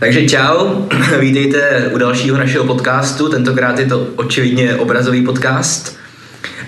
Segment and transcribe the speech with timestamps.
[0.00, 0.86] Takže čau,
[1.20, 5.96] vítejte u dalšího našeho podcastu, tentokrát je to očividně obrazový podcast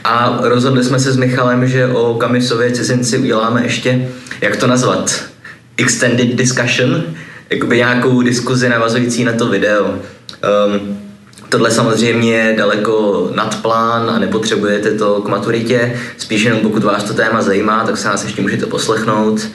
[0.05, 4.09] a rozhodli jsme se s Michalem, že o Kamisově cizinci uděláme ještě,
[4.41, 5.25] jak to nazvat,
[5.77, 7.05] extended discussion,
[7.51, 9.85] jakoby nějakou diskuzi navazující na to video.
[9.85, 10.99] Um,
[11.49, 17.05] Tohle samozřejmě je daleko nad plán a nepotřebujete to k maturitě, spíš jenom pokud vás
[17.05, 19.49] to téma zajímá, tak se nás ještě můžete poslechnout.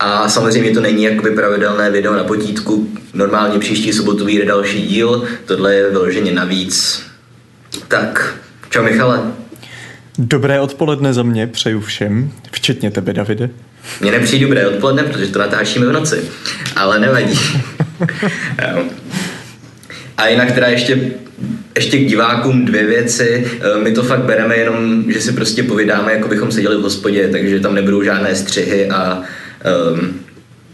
[0.00, 2.88] A samozřejmě to není jakoby pravidelné video na potítku.
[3.14, 7.02] Normálně příští sobotu vyjde další díl, tohle je vyloženě navíc.
[7.88, 8.34] Tak,
[8.70, 9.20] čau Michale.
[10.18, 13.50] Dobré odpoledne za mě přeju všem, včetně tebe, Davide.
[14.00, 16.22] Mně nepřijde dobré odpoledne, protože to natáčíme v noci,
[16.76, 17.38] ale nevadí.
[20.16, 21.10] A jinak teda ještě,
[21.74, 23.46] ještě k divákům dvě věci.
[23.60, 27.28] Eh, my to fakt bereme jenom, že si prostě povídáme, jako bychom seděli v hospodě,
[27.28, 29.22] takže tam nebudou žádné střihy a
[29.64, 30.20] um,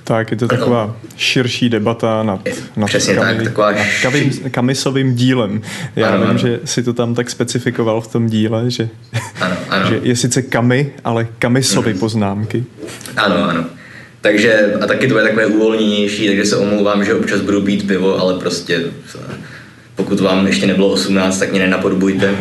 [0.06, 2.40] tak, je to taková širší debata nad,
[2.76, 5.62] nad, Přesně kami, tak, taková nad kavim, kamisovým dílem.
[5.96, 6.38] Já ano, vím, ano.
[6.38, 8.88] že si to tam tak specifikoval v tom díle, že,
[9.40, 9.88] ano, ano.
[9.88, 12.00] že je sice kamy, ale kamisovy hmm.
[12.00, 12.64] poznámky.
[13.16, 13.64] Ano, ano.
[14.20, 18.20] Takže, a taky to je takové uvolněnější, takže se omlouvám, že občas budu pít pivo,
[18.20, 18.80] ale prostě
[19.94, 22.34] pokud vám ještě nebylo 18, tak mě nenapodobujte.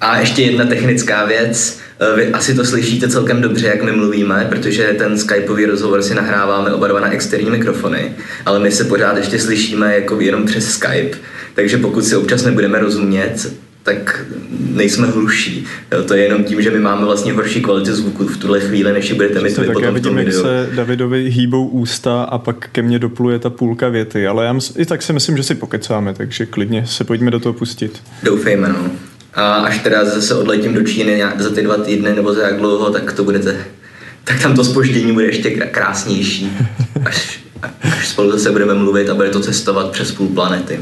[0.00, 1.80] A ještě jedna technická věc.
[2.00, 6.14] Eh, vy asi to slyšíte celkem dobře, jak my mluvíme, protože ten skypeový rozhovor si
[6.14, 8.12] nahráváme oba dva na externí mikrofony,
[8.46, 11.16] ale my se pořád ještě slyšíme jako jenom přes Skype.
[11.54, 15.64] Takže pokud si občas nebudeme rozumět, tak nejsme hluší.
[15.92, 18.92] Jo, to je jenom tím, že my máme vlastně horší kvalitu zvuku v tuhle chvíli,
[18.92, 22.22] než ji budete mít vy potom já vidím, v tom jak se Davidovi hýbou ústa
[22.22, 25.42] a pak ke mně dopluje ta půlka věty, ale já i tak si myslím, že
[25.42, 28.02] si pokecáme, takže klidně se pojďme do toho pustit.
[28.22, 28.90] Doufejme, no.
[29.34, 32.90] A až teda zase odletím do Číny za ty dva týdny nebo za jak dlouho,
[32.90, 33.64] tak to budete,
[34.24, 36.52] tak tam to spoždění bude ještě krásnější.
[37.04, 37.40] Až,
[37.82, 40.80] až spolu zase budeme mluvit a bude to cestovat přes půl planety.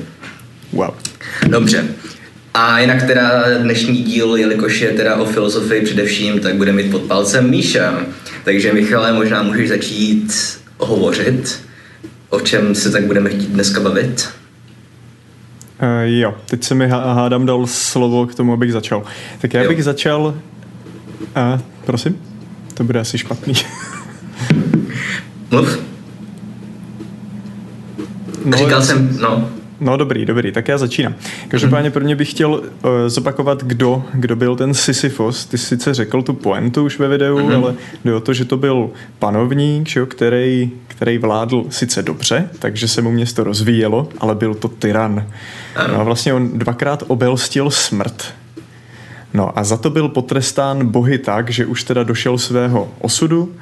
[0.72, 0.94] Wow.
[1.48, 1.84] Dobře.
[2.54, 7.02] A jinak teda dnešní díl, jelikož je teda o filozofii především, tak bude mít pod
[7.02, 8.06] palcem Míša.
[8.44, 10.32] Takže Michale, možná můžeš začít
[10.78, 11.60] hovořit,
[12.28, 14.28] o čem se tak budeme chtít dneska bavit.
[15.82, 19.02] Uh, jo, teď se mi hádám dal slovo k tomu, abych začal.
[19.40, 19.68] Tak já jo.
[19.68, 20.22] bych začal...
[20.22, 22.16] Uh, prosím?
[22.74, 23.54] To bude asi špatný.
[25.50, 25.78] Mluv.
[28.44, 29.48] No, Říkal jsem, no.
[29.80, 31.14] No dobrý, dobrý, tak já začínám.
[31.48, 32.62] Každopádně prvně bych chtěl uh,
[33.06, 35.46] zopakovat, kdo, kdo byl ten Sisyfos.
[35.46, 37.54] Ty sice řekl tu poentu už ve videu, mm-hmm.
[37.54, 37.74] ale
[38.04, 43.02] jde o to, že to byl panovník, že, který, který vládl sice dobře, takže se
[43.02, 45.26] mu město rozvíjelo, ale byl to tyran.
[45.92, 48.34] No a vlastně on dvakrát obelstil smrt.
[49.34, 53.52] No a za to byl potrestán bohy tak, že už teda došel svého osudu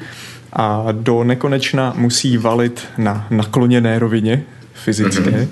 [0.53, 4.43] a do nekonečna musí valit na nakloněné rovině
[4.75, 5.31] fyzické.
[5.31, 5.49] Mm-hmm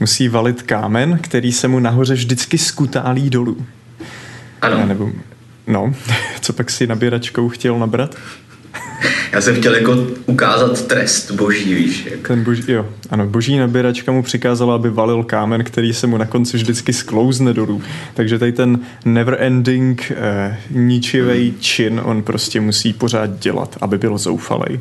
[0.00, 3.66] musí valit kámen, který se mu nahoře vždycky skutálí dolů.
[4.62, 4.86] Ano.
[4.86, 5.10] Nebo,
[5.66, 5.94] no,
[6.40, 8.14] co pak si nabíračkou chtěl nabrat?
[9.32, 12.08] Já jsem chtěl jako ukázat trest boží, víš.
[12.10, 12.28] Jak.
[12.28, 16.26] Ten boží, jo, ano, boží nabíračka mu přikázala, aby valil kámen, který se mu na
[16.26, 17.82] konci vždycky sklouzne dolů.
[18.14, 21.60] Takže tady ten never ending eh, ničivý hmm.
[21.60, 24.80] čin on prostě musí pořád dělat, aby byl zoufalej.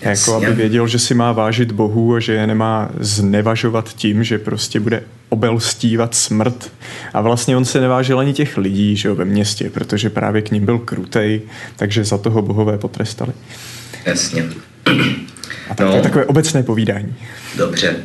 [0.00, 4.38] Jako aby věděl, že si má vážit Bohu a že je nemá znevažovat tím, že
[4.38, 6.72] prostě bude obelstívat smrt.
[7.14, 10.50] A vlastně on se nevážil ani těch lidí že jo, ve městě, protože právě k
[10.50, 11.42] ním byl krutej,
[11.76, 13.32] takže za toho bohové potrestali.
[14.04, 14.44] Jasně.
[15.70, 15.90] A tak, no.
[15.90, 17.14] to je takové obecné povídání.
[17.56, 17.96] Dobře.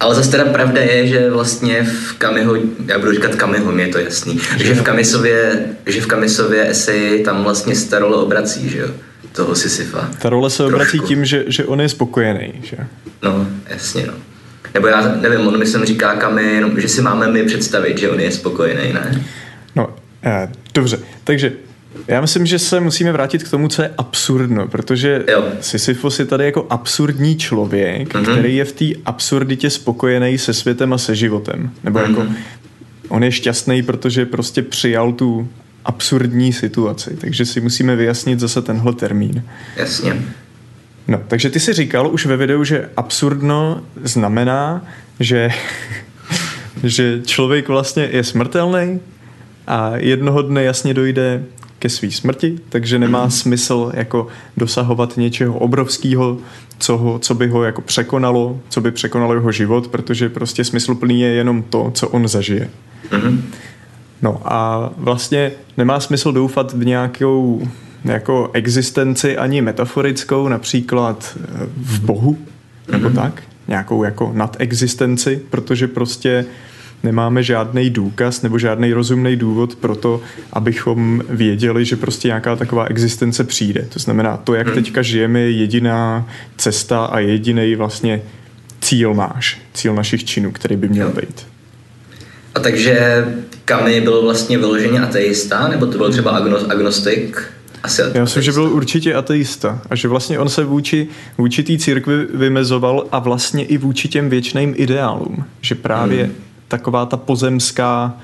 [0.00, 2.56] Ale zase teda pravda je, že vlastně v Kamiho,
[2.86, 7.24] já budu říkat Kamiho, mě je to jasný, že v Kamisově, že v Kamisově eseji
[7.24, 8.88] tam vlastně starole obrací, že jo?
[9.32, 10.10] Toho Sisyfa.
[10.18, 12.76] Ta role se obrací tím, že, že on je spokojený, že?
[13.22, 14.12] No, jasně, no.
[14.74, 18.20] Nebo já nevím, on myslím říká kam jenom, že si máme my představit, že on
[18.20, 19.24] je spokojený, ne?
[19.76, 21.52] No, eh, dobře, takže
[22.08, 25.44] já myslím, že se musíme vrátit k tomu, co je absurdno, protože jo.
[25.60, 28.32] Sisyfos je tady jako absurdní člověk, mm-hmm.
[28.32, 31.70] který je v té absurditě spokojený se světem a se životem.
[31.84, 32.08] Nebo mm-hmm.
[32.08, 32.26] jako
[33.08, 35.48] on je šťastný, protože prostě přijal tu
[35.88, 37.16] absurdní situaci.
[37.20, 39.42] Takže si musíme vyjasnit zase tenhle termín.
[39.76, 40.22] Jasně.
[41.08, 44.84] No, takže ty si říkal už ve videu, že absurdno znamená,
[45.20, 45.50] že,
[46.84, 49.00] že člověk vlastně je smrtelný
[49.66, 51.44] a jednoho dne jasně dojde
[51.78, 53.30] ke své smrti, takže nemá mm.
[53.40, 54.26] smysl jako
[54.56, 56.38] dosahovat něčeho obrovského,
[56.78, 61.20] co, ho, co by ho jako překonalo, co by překonalo jeho život, protože prostě smysluplný
[61.20, 62.70] je jenom to, co on zažije.
[63.24, 63.50] Mm.
[64.22, 67.68] No a vlastně nemá smysl doufat v nějakou
[68.04, 72.38] jako existenci ani metaforickou, například eh, v Bohu,
[72.92, 73.14] nebo mm-hmm.
[73.14, 73.42] tak.
[73.68, 76.44] nějakou jako nadexistenci, protože prostě
[77.02, 80.20] nemáme žádný důkaz nebo žádný rozumný důvod pro to,
[80.52, 83.82] abychom věděli, že prostě nějaká taková existence přijde.
[83.82, 84.74] To znamená, to, jak hmm.
[84.74, 88.22] teďka žijeme, je jediná cesta a jediný vlastně
[88.80, 91.46] cíl náš, cíl našich činů, který by měl být.
[92.54, 93.24] A takže
[93.68, 96.30] Kami byl vlastně vyloženě ateista, nebo to byl třeba
[96.68, 97.42] agnostik?
[97.82, 101.78] Asi Já myslím, že byl určitě ateista a že vlastně on se vůči, vůči té
[101.78, 105.44] církvi vymezoval a vlastně i vůči těm věčným ideálům.
[105.60, 106.34] Že právě hmm.
[106.68, 108.16] taková ta pozemská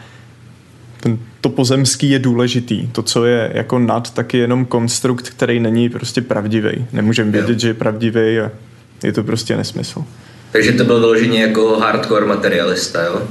[1.00, 2.88] ten, to pozemský je důležitý.
[2.92, 6.86] To, co je jako nad, tak je jenom konstrukt, který není prostě pravdivý.
[6.92, 8.50] Nemůžeme vědět, že je pravdivý a
[9.02, 10.04] je to prostě nesmysl.
[10.52, 13.22] Takže to byl vyloženě jako hardcore materialista, jo?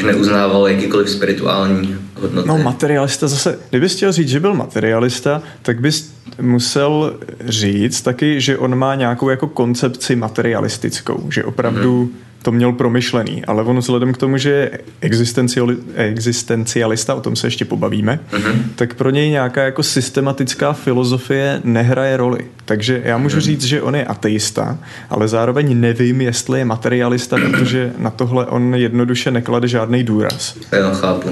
[0.00, 2.48] Že neuznával jakýkoliv spirituální hodnoty.
[2.48, 7.16] No materialista zase, kdybys chtěl říct, že byl materialista, tak bys musel
[7.46, 13.44] říct taky, že on má nějakou jako koncepci materialistickou, že opravdu hmm to měl promyšlený,
[13.44, 14.70] ale on vzhledem k tomu, že je
[15.96, 18.54] existencialista, o tom se ještě pobavíme, uh-huh.
[18.74, 22.38] tak pro něj nějaká jako systematická filozofie nehraje roli.
[22.64, 23.40] Takže já můžu uh-huh.
[23.40, 24.78] říct, že on je ateista,
[25.10, 30.56] ale zároveň nevím, jestli je materialista, protože na tohle on jednoduše neklade žádný důraz.
[30.72, 31.28] Jo, chápu.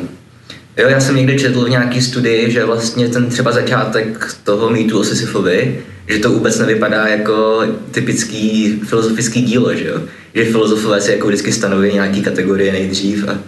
[0.77, 5.01] Jo, já jsem někde četl v nějaký studii, že vlastně ten třeba začátek toho mýtu
[5.01, 10.01] o Sisyfovi, že to vůbec nevypadá jako typický filozofický dílo, že jo?
[10.35, 13.39] Že filozofové si jako vždycky stanoví nějaký kategorie nejdřív a,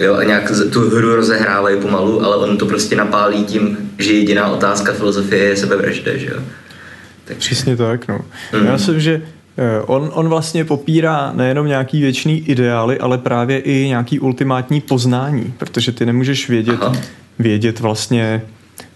[0.00, 4.48] jo, a nějak tu hru rozehrávají pomalu, ale on to prostě napálí tím, že jediná
[4.48, 6.40] otázka filozofie je sebevražda, že jo?
[7.24, 7.36] Tak.
[7.36, 8.20] Přesně tak, no.
[8.52, 8.66] Mm.
[8.66, 9.22] Já myslím, že
[9.58, 15.54] eh, On, on vlastně popírá nejenom nějaký věčný ideály, ale právě i nějaký ultimátní poznání,
[15.58, 16.96] protože ty nemůžeš vědět, Aha.
[17.38, 18.42] vědět vlastně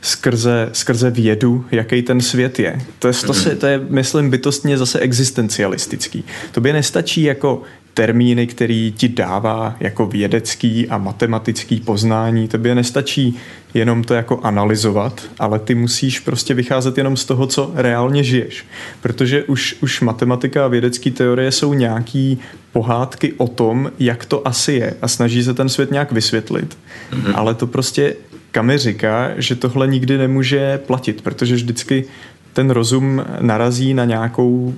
[0.01, 2.81] skrze, skrze vědu, jaký ten svět je.
[2.99, 6.25] To je, to, se, to je, myslím, bytostně zase existencialistický.
[6.53, 7.63] To by nestačí jako
[7.95, 12.49] termíny, který ti dává jako vědecký a matematický poznání.
[12.49, 13.39] To by nestačí
[13.75, 18.67] jenom to jako analyzovat, ale ty musíš prostě vycházet jenom z toho, co reálně žiješ.
[19.01, 22.39] Protože už, už matematika a vědecké teorie jsou nějaký
[22.73, 26.79] pohádky o tom, jak to asi je a snaží se ten svět nějak vysvětlit.
[27.13, 27.33] Mm-hmm.
[27.35, 28.15] Ale to prostě
[28.53, 32.05] Kami říká, že tohle nikdy nemůže platit, protože vždycky
[32.53, 34.75] ten rozum narazí na nějakou,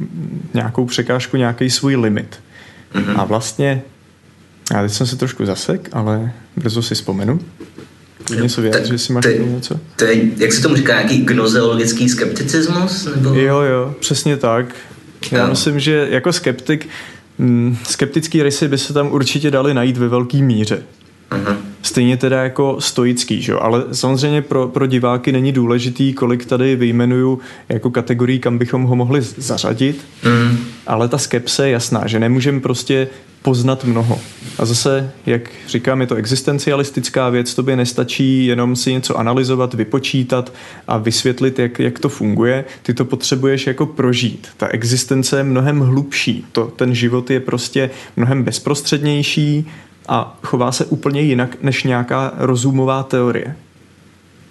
[0.54, 2.38] nějakou překážku, nějaký svůj limit.
[2.94, 3.20] Mm-hmm.
[3.20, 3.82] A vlastně,
[4.74, 7.40] já teď jsem se trošku zasek, ale brzo si vzpomenu.
[8.42, 9.80] Něco věc, že si máš ty, něco?
[9.96, 13.08] To je, jak se tomu říká, nějaký gnozeologický skepticismus?
[13.16, 13.34] Nebo?
[13.34, 14.74] Jo, jo, přesně tak.
[15.32, 15.50] Já jo.
[15.50, 16.88] myslím, že jako skeptik,
[17.38, 20.82] mm, skeptický rysy by se tam určitě dali najít ve velké míře.
[21.82, 23.54] Stejně teda jako stoický, že?
[23.54, 27.38] ale samozřejmě pro, pro diváky není důležitý, kolik tady vyjmenuju
[27.68, 30.56] jako kategorii, kam bychom ho mohli zařadit, uh-huh.
[30.86, 33.08] ale ta skepse je jasná, že nemůžeme prostě
[33.42, 34.20] poznat mnoho.
[34.58, 39.74] A zase, jak říkám, je to existencialistická věc, to by nestačí jenom si něco analyzovat,
[39.74, 40.52] vypočítat
[40.88, 42.64] a vysvětlit, jak, jak to funguje.
[42.82, 44.48] Ty to potřebuješ jako prožít.
[44.56, 46.46] Ta existence je mnohem hlubší.
[46.52, 49.66] To, ten život je prostě mnohem bezprostřednější,
[50.10, 53.56] a chová se úplně jinak než nějaká rozumová teorie.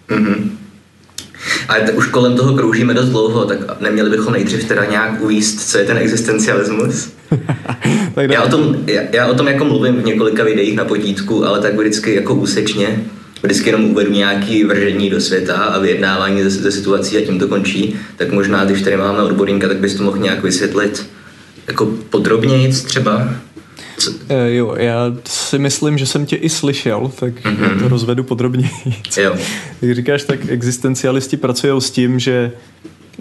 [0.10, 0.50] Mm-hmm.
[1.68, 5.78] Ale už kolem toho kroužíme dost dlouho, tak neměli bychom nejdřív teda nějak uvíst, co
[5.78, 7.14] je ten existencialismus?
[8.16, 11.46] tak já, o tom, já, já o tom jako mluvím v několika videích na potítku,
[11.46, 13.04] ale tak vždycky jako úsečně.
[13.44, 17.48] Vždycky jenom uvedu nějaké vržení do světa a vyjednávání ze, ze situací a tím to
[17.48, 17.96] končí.
[18.18, 21.06] Tak možná, když tady máme odborníka, tak bys to mohl nějak vysvětlit
[21.68, 23.30] jako podrobněji třeba?
[24.30, 27.80] E, jo, já si myslím, že jsem tě i slyšel, tak mm-hmm.
[27.80, 28.72] to rozvedu podrobněji.
[29.18, 29.36] Jo.
[29.82, 32.52] Jak říkáš, tak existencialisti pracují s tím, že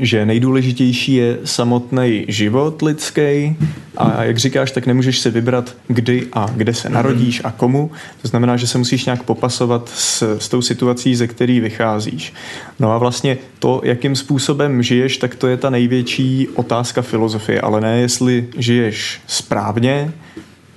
[0.01, 3.57] že nejdůležitější je samotný život lidský
[3.97, 7.91] a jak říkáš, tak nemůžeš si vybrat, kdy a kde se narodíš a komu.
[8.23, 12.33] To znamená, že se musíš nějak popasovat s, s tou situací, ze který vycházíš.
[12.79, 17.81] No a vlastně to, jakým způsobem žiješ, tak to je ta největší otázka filozofie, ale
[17.81, 20.13] ne jestli žiješ správně,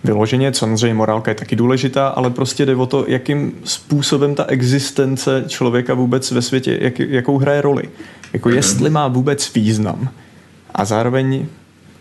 [0.04, 5.44] vyloženě, samozřejmě morálka je taky důležitá, ale prostě jde o to, jakým způsobem ta existence
[5.48, 7.84] člověka vůbec ve světě, jak, jakou hraje roli.
[8.34, 8.58] Jako mhm.
[8.58, 10.10] jestli má vůbec význam.
[10.74, 11.46] A zároveň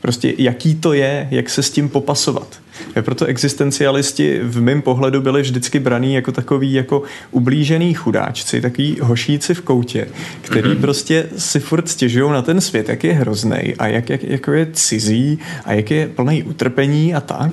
[0.00, 2.60] prostě jaký to je, jak se s tím popasovat.
[2.96, 8.96] Je proto existencialisti v mém pohledu byli vždycky braný jako takový jako ublížený chudáčci, takový
[9.02, 10.08] hošíci v koutě,
[10.40, 10.80] který mm-hmm.
[10.80, 14.68] prostě si furt stěžují na ten svět, jak je hrozný a jak, jak, jak je
[14.72, 17.52] cizí a jak je plný utrpení a tak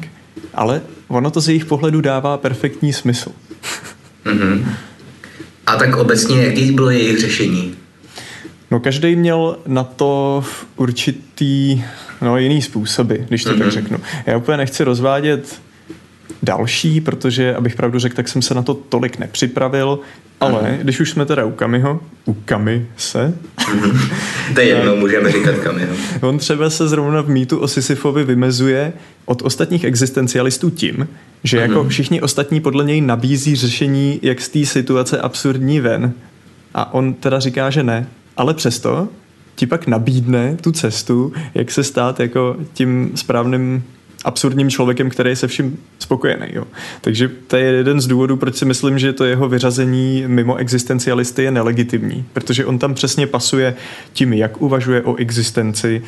[0.54, 3.32] ale ono to z jejich pohledu dává perfektní smysl.
[4.26, 4.66] Mm-hmm.
[5.66, 7.76] A tak obecně, jaký bylo jejich řešení?
[8.72, 10.44] No každý měl na to
[10.76, 11.84] určitý
[12.22, 13.58] no jiný způsoby, když to mm-hmm.
[13.58, 13.72] tak mhm.
[13.72, 14.00] řeknu.
[14.26, 15.62] Já úplně nechci rozvádět
[16.44, 20.00] další, protože, abych pravdu řekl, tak jsem se na to tolik nepřipravil,
[20.40, 20.78] ale mm-hmm.
[20.78, 23.34] když už jsme teda u Kamiho, u Kami se.
[24.54, 25.94] To je jedno, můžeme říkat Kamiho.
[26.22, 28.94] On třeba se zrovna v mýtu o Sisyfovi vymezuje
[29.26, 31.08] od ostatních existencialistů tím,
[31.44, 31.90] že jako mm-hmm.
[31.90, 36.14] všichni ostatní podle něj nabízí řešení, jak z té situace absurdní ven.
[36.74, 38.08] A on teda říká, že ne.
[38.38, 39.10] Ale přesto
[39.56, 43.84] ti pak nabídne tu cestu, jak se stát jako tím správným
[44.28, 46.48] absurdním člověkem, který je se vším spokojený.
[46.54, 46.64] Jo.
[47.02, 51.44] Takže to je jeden z důvodů, proč si myslím, že to jeho vyřazení mimo existencialisty
[51.44, 53.76] je nelegitimní, protože on tam přesně pasuje
[54.14, 56.02] tím, jak uvažuje o existenci,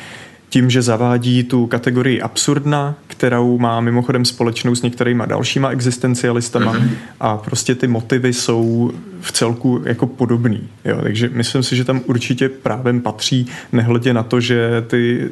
[0.50, 6.90] tím, že zavádí tu kategorii absurdna, kterou má mimochodem společnou s některýma dalšíma existencialistama mm-hmm.
[7.20, 10.68] a prostě ty motivy jsou v celku jako podobný.
[10.84, 10.98] Jo?
[11.02, 15.28] Takže myslím si, že tam určitě právem patří, nehledě na to, že ty,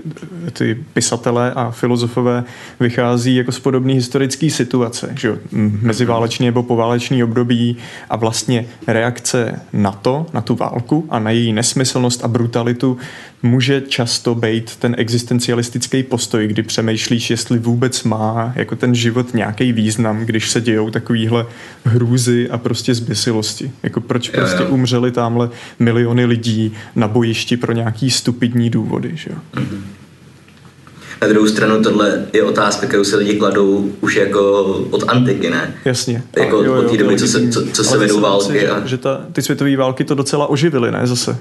[0.52, 2.44] ty pisatelé a filozofové
[2.80, 5.38] vychází jako z podobné historické situace, že
[5.82, 7.76] meziválečný nebo poválečný období
[8.10, 12.98] a vlastně reakce na to, na tu válku a na její nesmyslnost a brutalitu
[13.42, 19.72] může často být ten existencialistický postoj, kdy přemýšlíš, jestli vůbec má jako ten život nějaký
[19.72, 21.46] význam, když se dějou takovýhle
[21.84, 23.70] hrůzy a prostě zběsilosti.
[23.82, 24.68] Jako proč jo, prostě jo.
[24.68, 29.36] umřeli tamhle miliony lidí na bojišti pro nějaký stupidní důvody, že jo?
[29.54, 29.80] Mm-hmm.
[31.22, 35.74] Na druhou stranu tohle je otázka, kterou se lidi kladou už jako od antiky, ne?
[35.84, 36.22] Jasně.
[36.38, 38.68] Jako jo, jo, od té doby, co se, co, co se vedou války.
[38.68, 38.86] a...
[38.86, 41.38] že ta, ty světové války to docela oživily, ne zase?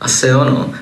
[0.00, 0.74] Asi jo, no.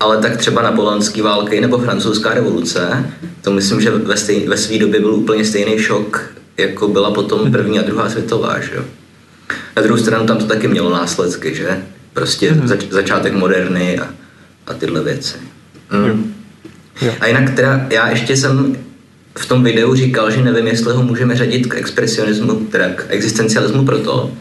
[0.00, 4.78] Ale tak třeba napoleonský války nebo francouzská revoluce, to myslím, že ve, stej, ve své
[4.78, 8.84] době byl úplně stejný šok, jako byla potom první a druhá světová, že jo.
[9.76, 11.82] Na druhou stranu tam to taky mělo následky, že?
[12.12, 12.68] Prostě mm.
[12.68, 14.08] zač, začátek moderny a,
[14.66, 15.36] a tyhle věci.
[15.92, 16.34] Mm.
[17.00, 17.12] Jo.
[17.20, 18.76] A jinak teda já ještě jsem
[19.38, 23.84] v tom videu říkal, že nevím, jestli ho můžeme řadit k expresionismu, teda k existencialismu
[23.84, 24.32] proto,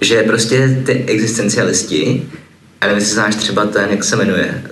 [0.00, 2.28] že prostě ty existencialisti,
[2.82, 4.62] a nevím, jestli znáš třeba ten, jak se jmenuje,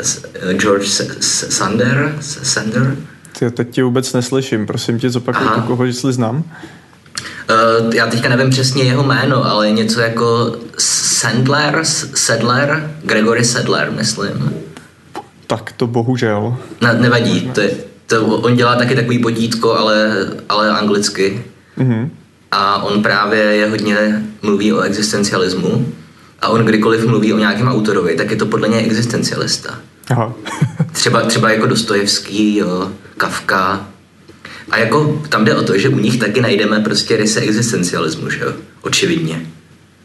[0.53, 0.87] George
[1.21, 2.97] Sander, Sander?
[3.39, 6.37] Ty, teď tě vůbec neslyším, prosím tě, zopakuj to, koho, jestli znám.
[6.37, 11.81] Uh, já teďka nevím přesně jeho jméno, ale něco jako Sandler,
[12.15, 14.53] Sedler, Gregory Sedler, myslím.
[15.47, 16.57] Tak to bohužel.
[16.81, 17.71] Ne, nevadí, to je,
[18.07, 21.45] to, on dělá taky takový potítko, ale, ale anglicky.
[21.79, 22.09] Mm-hmm.
[22.53, 25.87] A on právě je hodně mluví o existencialismu.
[26.43, 29.79] A on kdykoliv mluví o nějakém autorovi, tak je to podle něj existencialista.
[30.11, 30.35] Aha.
[30.93, 33.87] třeba, třeba jako Dostojevský, jo, Kafka,
[34.71, 38.41] a jako tam jde o to, že u nich taky najdeme prostě rysy existencialismu, že
[38.41, 38.53] jo?
[38.83, 39.47] Očividně.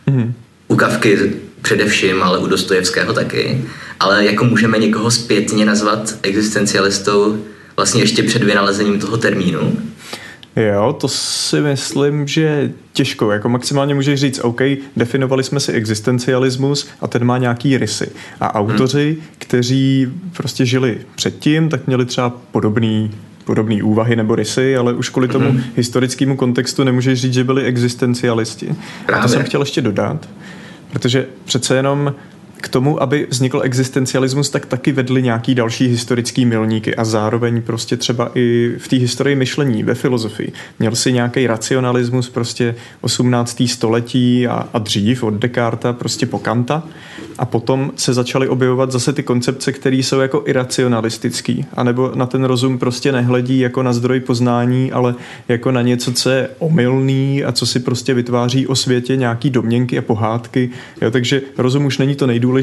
[0.07, 0.33] Mm.
[0.67, 3.65] U Kavky především, ale u Dostojevského taky.
[3.99, 7.43] Ale jako můžeme někoho zpětně nazvat existencialistou
[7.75, 9.77] vlastně ještě před vynalezením toho termínu.
[10.55, 13.31] Jo, to si myslím, že těžko.
[13.31, 14.61] Jako maximálně můžeš říct, OK,
[14.97, 18.11] definovali jsme si existencialismus a ten má nějaký rysy.
[18.39, 19.27] A autoři, hmm.
[19.37, 20.07] kteří
[20.37, 23.11] prostě žili předtím, tak měli třeba podobný
[23.45, 25.61] podobné úvahy nebo rysy, ale už kvůli tomu mm-hmm.
[25.75, 28.75] historickému kontextu nemůžeš říct, že byli existencialisti.
[29.05, 29.19] Právě.
[29.19, 30.29] A to jsem chtěl ještě dodat,
[30.91, 32.13] protože přece jenom
[32.65, 37.97] k tomu, aby vznikl existencialismus, tak taky vedli nějaký další historický milníky a zároveň prostě
[37.97, 40.51] třeba i v té historii myšlení, ve filozofii.
[40.79, 43.63] Měl si nějaký racionalismus prostě 18.
[43.65, 46.83] století a, a dřív od Descarta prostě po Kanta
[47.37, 52.43] a potom se začaly objevovat zase ty koncepce, které jsou jako iracionalistický, anebo na ten
[52.43, 55.15] rozum prostě nehledí jako na zdroj poznání, ale
[55.47, 59.97] jako na něco, co je omylný a co si prostě vytváří o světě nějaký domněnky
[59.97, 60.69] a pohádky.
[61.01, 62.54] Jo, takže rozum už není to nejdůležitější,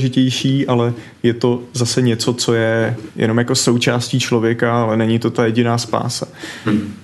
[0.67, 5.47] ale je to zase něco, co je jenom jako součástí člověka, ale není to ta
[5.47, 6.27] jediná spása.
[6.65, 6.95] Hmm.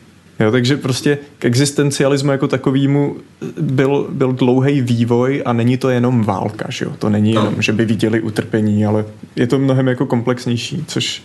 [0.40, 3.16] Jo, takže prostě k existencialismu jako takovýmu
[3.60, 6.92] byl, byl dlouhý vývoj a není to jenom válka, že jo?
[6.98, 7.40] To není no.
[7.40, 9.04] jenom, že by viděli utrpení, ale
[9.36, 11.22] je to mnohem jako komplexnější, což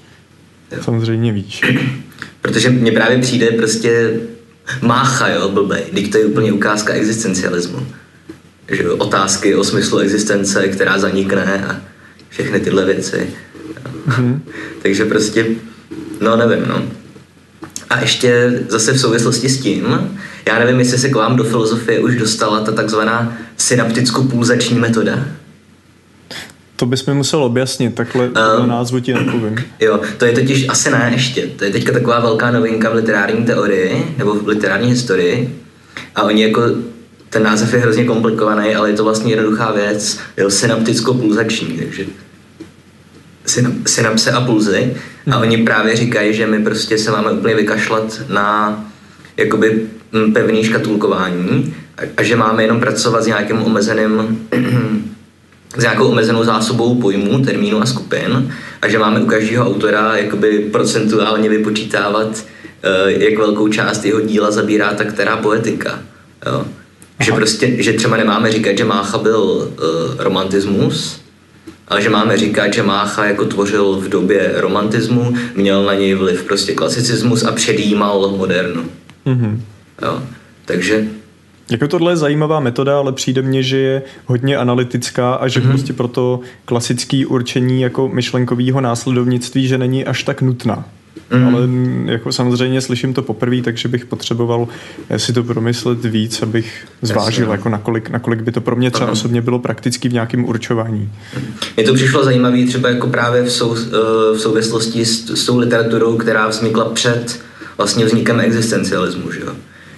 [0.71, 0.83] jo.
[0.83, 1.61] samozřejmě víš.
[2.41, 4.19] Protože mně právě přijde prostě
[4.81, 5.83] mácha, jo, blbej.
[5.93, 7.79] Teď to je úplně ukázka existencialismu.
[8.71, 11.81] Že otázky o smyslu existence, která zanikne a
[12.29, 13.27] všechny tyhle věci.
[14.07, 14.39] Mm-hmm.
[14.81, 15.45] Takže prostě,
[16.21, 16.83] no nevím, no.
[17.89, 19.85] A ještě zase v souvislosti s tím,
[20.47, 25.25] já nevím, jestli se k vám do filozofie už dostala ta takzvaná synapticko-pulzační metoda.
[26.75, 29.55] To bys mi musel objasnit, takhle um, názvu ti nepovím.
[29.79, 31.41] Jo, to je totiž asi ne ještě.
[31.41, 35.59] To je teďka taková velká novinka v literární teorii, nebo v literární historii.
[36.15, 36.61] A oni jako,
[37.33, 42.05] ten název je hrozně komplikovaný, ale je to vlastně jednoduchá věc, jo, synapticko-pulzační, takže
[43.85, 44.95] synapse a pulzy
[45.31, 48.79] a oni právě říkají, že my prostě se máme úplně vykašlat na
[49.37, 49.87] jakoby
[50.33, 54.47] pevný škatulkování a, a že máme jenom pracovat s nějakým omezeným
[55.77, 60.69] s nějakou omezenou zásobou pojmů, termínů a skupin a že máme u každého autora jakoby
[60.71, 62.45] procentuálně vypočítávat,
[62.83, 65.99] eh, jak velkou část jeho díla zabírá ta která poetika.
[66.45, 66.65] Jo.
[67.23, 69.69] Že prostě, že třeba nemáme říkat, že Mácha byl uh,
[70.17, 71.19] romantismus,
[71.87, 76.43] ale že máme říkat, že Mácha jako tvořil v době romantismu, měl na něj vliv
[76.43, 78.83] prostě klasicismus a předjímal modernu.
[79.25, 79.59] Mm-hmm.
[80.01, 80.21] Jo.
[80.65, 81.07] Takže
[81.69, 85.69] jako tohle je zajímavá metoda, ale přijde mně, že je hodně analytická a že mm-hmm.
[85.69, 90.85] prostě proto klasický určení jako myšlenkového následovnictví, že není až tak nutná.
[91.31, 91.47] Mm.
[91.47, 91.67] Ale
[92.05, 94.67] jako samozřejmě slyším to poprvé, takže bych potřeboval
[95.17, 99.11] si to promyslet víc, abych zvážil, Jasně, jako nakolik, nakolik by to pro mě třeba
[99.11, 101.11] osobně bylo prakticky v nějakém určování.
[101.77, 103.89] Mně to přišlo zajímavé třeba jako právě v, sou, eh,
[104.35, 107.39] v souvislosti s, s tou literaturou, která vznikla před
[107.77, 109.53] vlastně vznikem existencialismu, že jo?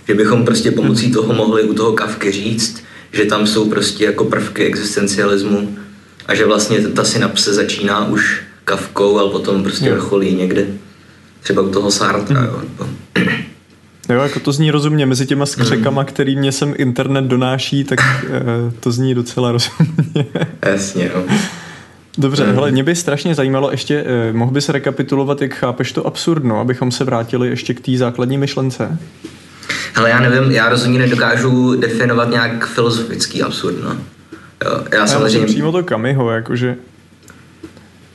[0.07, 4.23] Že bychom prostě pomocí toho mohli u toho kavky říct, že tam jsou prostě jako
[4.23, 5.77] prvky existencialismu
[6.25, 10.65] a že vlastně ta synapse začíná už kavkou, ale potom prostě vrcholí někde
[11.45, 12.39] třeba u toho Sartra.
[12.39, 12.49] Hmm.
[12.79, 12.87] Jo.
[14.09, 15.05] Jo, jako to zní rozumně.
[15.05, 16.07] Mezi těma skřekama, hmm.
[16.07, 20.25] který mě sem internet donáší, tak eh, to zní docela rozumně.
[20.65, 21.23] Jasně, jo.
[22.17, 22.55] Dobře, hmm.
[22.55, 26.91] hele, mě by strašně zajímalo ještě, eh, mohl bys rekapitulovat, jak chápeš to absurdno, abychom
[26.91, 28.97] se vrátili ještě k té základní myšlence?
[29.93, 33.97] Hele, já nevím, já rozhodně nedokážu definovat nějak filozofický absurdno.
[34.65, 35.47] Jo, já, já samozřejmě...
[35.47, 36.75] přímo to Kamiho, jakože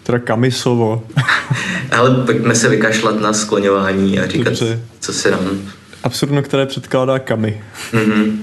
[0.02, 1.02] teda Kamisovo.
[1.90, 4.80] Ale pojďme se vykašlat na skloňování a říkat, Dobře.
[5.00, 5.60] co se nám...
[6.02, 7.62] Absurdno, které předkládá Kami.
[7.92, 8.36] Mm-hmm.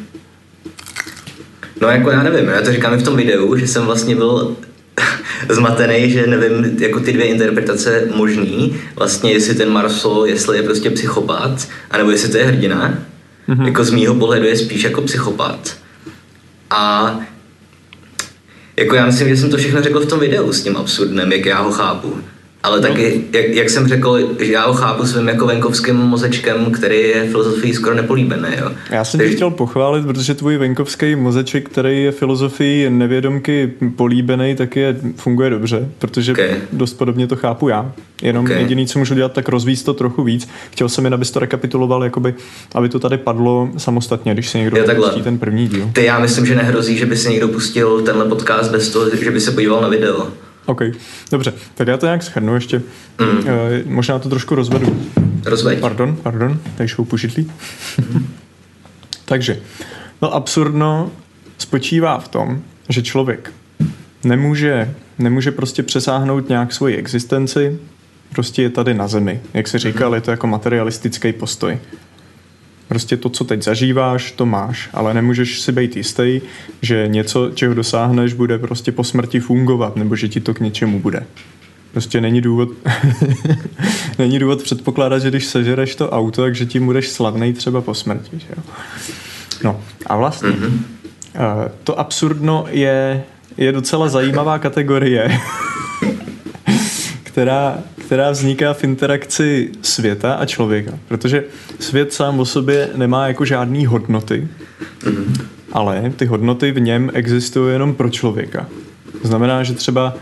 [1.82, 4.56] No jako já nevím, já to říkám i v tom videu, že jsem vlastně byl
[5.50, 10.90] zmatený, že nevím, jako ty dvě interpretace možný, vlastně jestli ten Marso, jestli je prostě
[10.90, 13.00] psychopat, anebo jestli to je hrdina.
[13.50, 13.66] Mm-hmm.
[13.66, 15.78] Jako z mýho pohledu je spíš jako psychopat.
[16.70, 17.20] A
[18.80, 21.46] jako já myslím, že jsem to všechno řekl v tom videu s tím absurdnem, jak
[21.46, 22.18] já ho chápu.
[22.68, 27.00] Ale taky, jak, jak jsem řekl, že já ho chápu svým jako venkovským mozečkem, který
[27.00, 28.48] je filozofii skoro nepolíbený.
[28.60, 28.72] Jo.
[28.90, 34.76] Já jsem tě chtěl pochválit, protože tvůj venkovský mozeček, který je filozofii nevědomky políbený, tak
[34.76, 36.50] je, funguje dobře, protože okay.
[36.74, 37.92] dost podobně to chápu já.
[38.22, 38.62] Jenom okay.
[38.62, 40.48] jediný, co můžu dělat, tak rozvíjet to trochu víc.
[40.72, 42.36] Chtěl jsem jen, abys to rekapituloval, jakoby,
[42.76, 45.90] aby to tady padlo samostatně, když se někdo pustí ten první díl.
[45.94, 49.32] Ty já myslím, že nehrozí, že by se někdo pustil tenhle podcast bez toho, že
[49.32, 50.28] by se podíval na video.
[50.68, 50.82] OK,
[51.32, 51.54] dobře.
[51.76, 52.82] Tak já to nějak schrnu ještě.
[53.20, 53.48] Mm.
[53.48, 55.02] E, možná to trošku rozvedu.
[55.46, 55.80] Rozveď.
[55.80, 57.52] Pardon, pardon, tady šoupu židlí.
[58.14, 58.28] Mm.
[59.26, 59.60] Takže,
[60.22, 61.12] no absurdno
[61.58, 63.54] spočívá v tom, že člověk
[64.24, 67.80] nemůže, nemůže prostě přesáhnout nějak svoji existenci,
[68.32, 69.42] prostě je tady na zemi.
[69.54, 71.80] Jak se říkal, je to jako materialistický postoj.
[72.88, 76.42] Prostě to, co teď zažíváš, to máš, ale nemůžeš si být jistý,
[76.82, 81.00] že něco, čeho dosáhneš, bude prostě po smrti fungovat, nebo že ti to k něčemu
[81.00, 81.24] bude.
[81.92, 82.70] Prostě není důvod,
[84.20, 88.40] není důvod předpokládat, že když sežereš to auto, takže ti budeš slavný třeba po smrti.
[88.40, 88.64] Že jo?
[89.64, 90.80] No a vlastně mm-hmm.
[91.84, 93.24] to absurdno je,
[93.58, 95.40] je docela zajímavá kategorie,
[97.38, 101.00] která která vzniká v interakci světa a člověka.
[101.08, 101.44] Protože
[101.80, 104.48] svět sám o sobě nemá jako žádný hodnoty,
[105.72, 108.70] ale ty hodnoty v něm existují jenom pro člověka.
[109.22, 110.18] To znamená, že třeba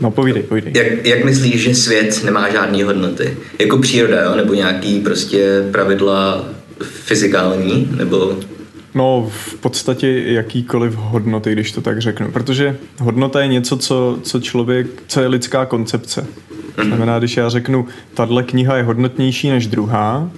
[0.00, 0.72] No povídej, povídej.
[0.76, 3.36] Jak, jak myslíš, že svět nemá žádné hodnoty?
[3.58, 4.36] Jako příroda, jo?
[4.36, 6.48] Nebo nějaký prostě pravidla
[6.80, 7.88] fyzikální?
[7.96, 8.36] Nebo...
[8.96, 12.30] No, v podstatě jakýkoliv hodnoty, když to tak řeknu.
[12.30, 16.26] Protože hodnota je něco, co, co člověk, co je lidská koncepce.
[16.76, 16.86] Mm-hmm.
[16.86, 20.30] Znamená, když já řeknu, tahle kniha je hodnotnější než druhá,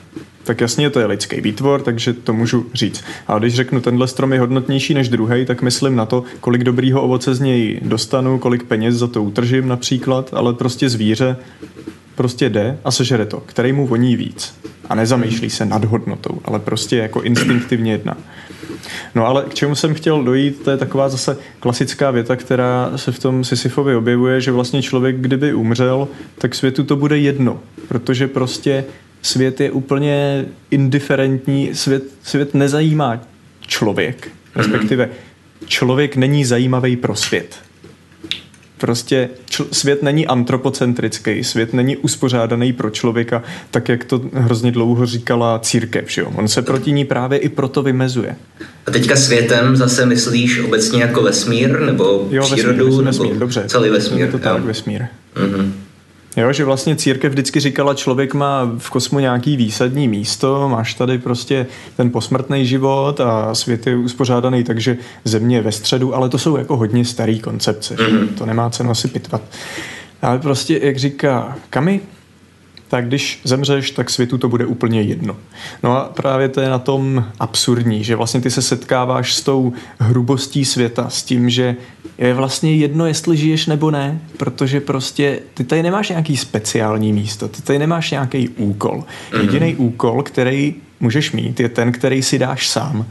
[0.44, 3.04] tak jasně to je lidský výtvor, takže to můžu říct.
[3.26, 7.02] A když řeknu, tenhle strom je hodnotnější než druhý, tak myslím na to, kolik dobrýho
[7.02, 11.36] ovoce z něj dostanu, kolik peněz za to utržím například, ale prostě zvíře
[12.18, 14.54] prostě jde a sežere to, který mu voní víc.
[14.88, 18.16] A nezamýšlí se nad hodnotou, ale prostě jako instinktivně jedná.
[19.14, 23.12] No ale k čemu jsem chtěl dojít, to je taková zase klasická věta, která se
[23.12, 28.28] v tom Sisyfovi objevuje, že vlastně člověk, kdyby umřel, tak světu to bude jedno, protože
[28.28, 28.84] prostě
[29.22, 33.20] svět je úplně indiferentní, svět, svět nezajímá
[33.60, 35.08] člověk, respektive
[35.66, 37.67] člověk není zajímavý pro svět.
[38.78, 45.06] Prostě čl- svět není antropocentrický, svět není uspořádaný pro člověka, tak jak to hrozně dlouho
[45.06, 46.10] říkala církev.
[46.10, 46.32] Že jo?
[46.34, 48.36] On se proti ní právě i proto vymezuje.
[48.86, 53.64] A teďka světem zase myslíš obecně jako vesmír, nebo jo, přírodu, vesmír, vesmír, nebo dobře.
[53.66, 54.20] celý vesmír?
[54.20, 55.02] Je to tak, vesmír.
[55.36, 55.74] Mhm.
[56.36, 61.18] Jo, že vlastně církev vždycky říkala, člověk má v kosmu nějaký výsadní místo, máš tady
[61.18, 66.38] prostě ten posmrtný život a svět je uspořádaný, takže země je ve středu, ale to
[66.38, 68.28] jsou jako hodně starý koncepce, mm-hmm.
[68.38, 69.42] to nemá cenu asi pitvat.
[70.22, 72.00] Ale prostě, jak říká Kami,
[72.88, 75.36] tak když zemřeš, tak světu to bude úplně jedno.
[75.82, 79.72] No a právě to je na tom absurdní, že vlastně ty se setkáváš s tou
[79.98, 81.76] hrubostí světa, s tím, že
[82.18, 87.48] je vlastně jedno, jestli žiješ nebo ne, protože prostě ty tady nemáš nějaký speciální místo,
[87.48, 89.04] ty tady nemáš nějaký úkol.
[89.32, 89.42] Mhm.
[89.42, 93.06] Jediný úkol, který můžeš mít, je ten, který si dáš sám.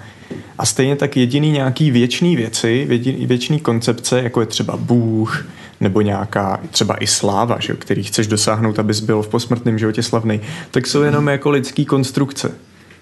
[0.57, 2.87] A stejně tak jediný nějaký věčný věci,
[3.25, 5.47] věčný koncepce, jako je třeba Bůh,
[5.79, 10.41] nebo nějaká třeba i sláva, že, který chceš dosáhnout, abys byl v posmrtném životě slavný,
[10.71, 12.51] tak jsou jenom jako lidský konstrukce.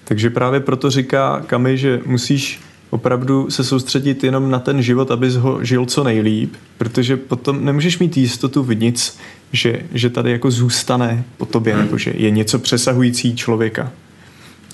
[0.03, 5.35] Takže právě proto říká Kami, že musíš opravdu se soustředit jenom na ten život, abys
[5.35, 9.17] ho žil co nejlíp, protože potom nemůžeš mít jistotu v nic,
[9.51, 11.83] že, že tady jako zůstane po tobě, hmm.
[11.83, 13.91] nebo že je něco přesahující člověka.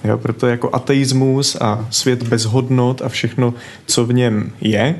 [0.04, 3.54] Jo, proto jako ateismus a svět bez hodnot a všechno,
[3.86, 4.96] co v něm je,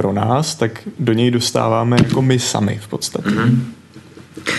[0.00, 3.28] pro nás, tak do něj dostáváme jako my sami v podstatě.
[3.28, 3.58] Mm-hmm.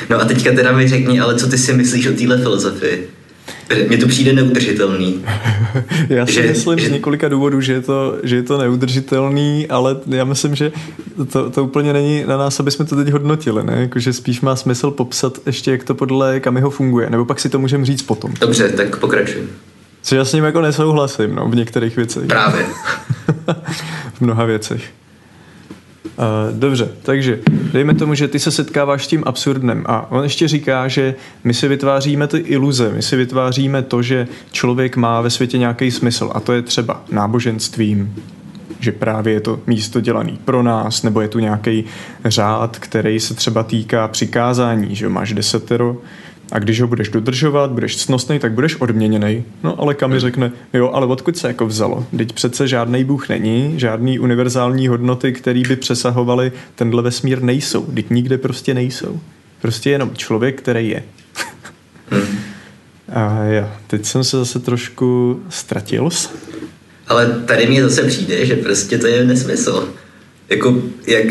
[0.10, 3.10] No a teďka teda mi řekni, ale co ty si myslíš o téhle filozofii?
[3.88, 5.26] Mně to přijde neudržitelný.
[6.10, 6.88] já si že, myslím že...
[6.88, 10.72] z několika důvodů, že je, to, že je to neudržitelný, ale já myslím, že
[11.32, 13.64] to, to úplně není na nás, aby jsme to teď hodnotili.
[13.64, 13.74] Ne?
[13.82, 17.10] Jako, že spíš má smysl popsat ještě, jak to podle Kamiho funguje.
[17.10, 18.34] Nebo pak si to můžeme říct potom.
[18.40, 19.42] Dobře, tak pokračuj.
[20.02, 22.28] Co já s ním jako nesouhlasím no, v některých věcech.
[22.28, 22.66] Právě.
[24.14, 25.01] v mnoha věcech.
[26.18, 27.40] Uh, dobře, takže
[27.74, 31.54] dejme tomu, že ty se setkáváš s tím absurdnem a on ještě říká, že my
[31.54, 36.32] si vytváříme ty iluze, my si vytváříme to, že člověk má ve světě nějaký smysl.
[36.34, 38.16] A to je třeba náboženstvím,
[38.80, 41.84] že právě je to místo dělaný pro nás, nebo je tu nějaký
[42.26, 45.98] řád, který se třeba týká přikázání, že máš desetero
[46.52, 49.44] a když ho budeš dodržovat, budeš cnostný, tak budeš odměněný.
[49.64, 52.06] No ale kam mi řekne, jo, ale odkud se jako vzalo?
[52.18, 57.82] Teď přece žádný Bůh není, žádný univerzální hodnoty, které by přesahovaly tenhle vesmír nejsou.
[57.82, 59.20] Teď nikde prostě nejsou.
[59.62, 61.04] Prostě jenom člověk, který je.
[63.14, 66.10] A já, teď jsem se zase trošku ztratil.
[67.08, 69.90] Ale tady mi zase přijde, že prostě to je nesmysl.
[70.50, 71.26] Jako, jak,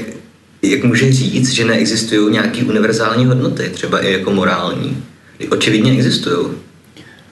[0.62, 5.02] jak může říct, že neexistují nějaké univerzální hodnoty, třeba i jako morální?
[5.48, 6.46] Očividně existují.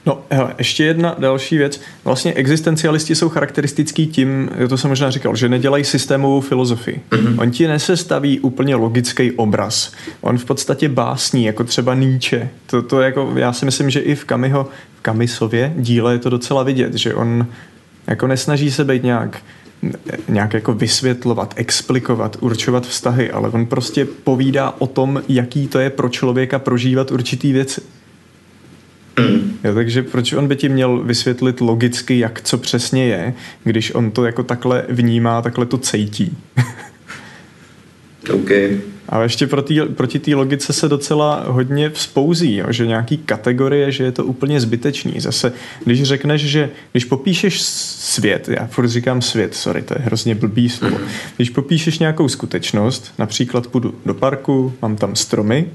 [0.07, 1.81] No, hele, ještě jedna další věc.
[2.05, 7.01] Vlastně existencialisti jsou charakteristický tím, to jsem možná říkal, že nedělají systémovou filozofii.
[7.11, 7.41] Mm-hmm.
[7.41, 9.93] On ti nesestaví úplně logický obraz.
[10.21, 12.49] On v podstatě básní, jako třeba Nietzsche.
[12.67, 14.69] To, to jako, já si myslím, že i v Kamiho,
[14.99, 17.47] v Kamisově díle je to docela vidět, že on
[18.07, 19.43] jako nesnaží se být nějak
[20.29, 25.91] nějak jako vysvětlovat, explikovat, určovat vztahy, ale on prostě povídá o tom, jaký to je
[25.91, 27.81] pro člověka prožívat určitý věci.
[29.19, 29.59] Mm.
[29.65, 34.11] Jo, takže proč on by ti měl vysvětlit logicky, jak co přesně je, když on
[34.11, 36.37] to jako takhle vnímá, takhle to cítí.
[38.33, 38.51] OK.
[39.09, 44.05] Ale ještě proti, proti té logice se docela hodně vzpouzí, jo, že nějaký kategorie, že
[44.05, 45.21] je to úplně zbytečný.
[45.21, 45.53] Zase,
[45.85, 50.69] když řekneš, že když popíšeš svět, já furt říkám svět, sorry, to je hrozně blbý
[50.69, 50.99] slovo.
[50.99, 51.09] Mhm.
[51.37, 55.67] Když popíšeš nějakou skutečnost, například půjdu do parku, mám tam stromy,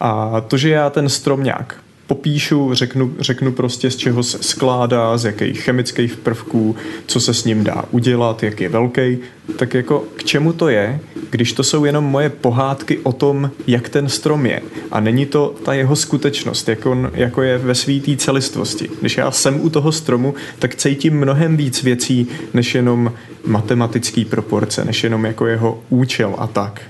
[0.00, 5.18] a to, že já ten strom nějak popíšu, řeknu, řeknu prostě z čeho se skládá,
[5.18, 9.18] z jakých chemických prvků, co se s ním dá udělat, jak je velký,
[9.56, 13.88] tak jako k čemu to je, když to jsou jenom moje pohádky o tom, jak
[13.88, 18.16] ten strom je a není to ta jeho skutečnost, jak on, jako je ve svítý
[18.16, 18.88] celistvosti.
[19.00, 23.12] Když já jsem u toho stromu, tak cítím mnohem víc věcí, než jenom
[23.46, 26.82] matematický proporce, než jenom jako jeho účel a tak.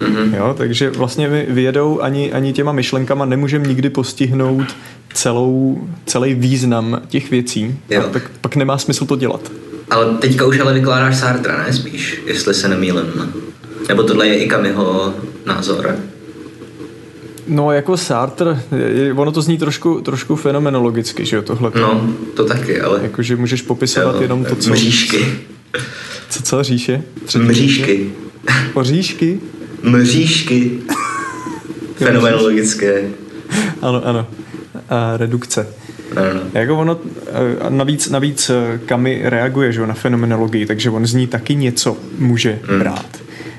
[0.00, 0.36] Mm-hmm.
[0.36, 4.76] Jo, takže vlastně my vědou ani, ani těma myšlenkama nemůžeme nikdy postihnout
[5.14, 7.78] celou, celý význam těch věcí.
[7.90, 8.02] Jo.
[8.02, 9.52] A tak pak nemá smysl to dělat.
[9.90, 13.32] Ale teďka už ale vykládáš Sartra, ne spíš, jestli se nemýlím.
[13.88, 15.14] Nebo tohle je i Kamiho
[15.46, 15.96] názor?
[17.48, 18.62] No jako Sartre,
[19.16, 21.72] ono to zní trošku, trošku fenomenologicky, že jo, tohle.
[21.80, 23.00] No, to taky, ale...
[23.02, 24.70] Jakože můžeš popisovat jo, jenom to, co...
[24.70, 25.26] Mřížky.
[26.30, 27.02] Co, co říše?
[27.38, 28.10] Mřížky.
[28.74, 29.40] Oříšky?
[29.82, 30.70] Mřížky
[31.96, 33.02] fenomenologické.
[33.82, 34.26] Ano, ano.
[34.88, 35.68] A redukce.
[36.16, 36.40] Ano.
[36.54, 36.98] Jako ono,
[37.68, 38.50] navíc, navíc
[38.86, 42.78] Kami reaguje že, na fenomenologii, takže on z ní taky něco může hmm.
[42.78, 43.18] brát.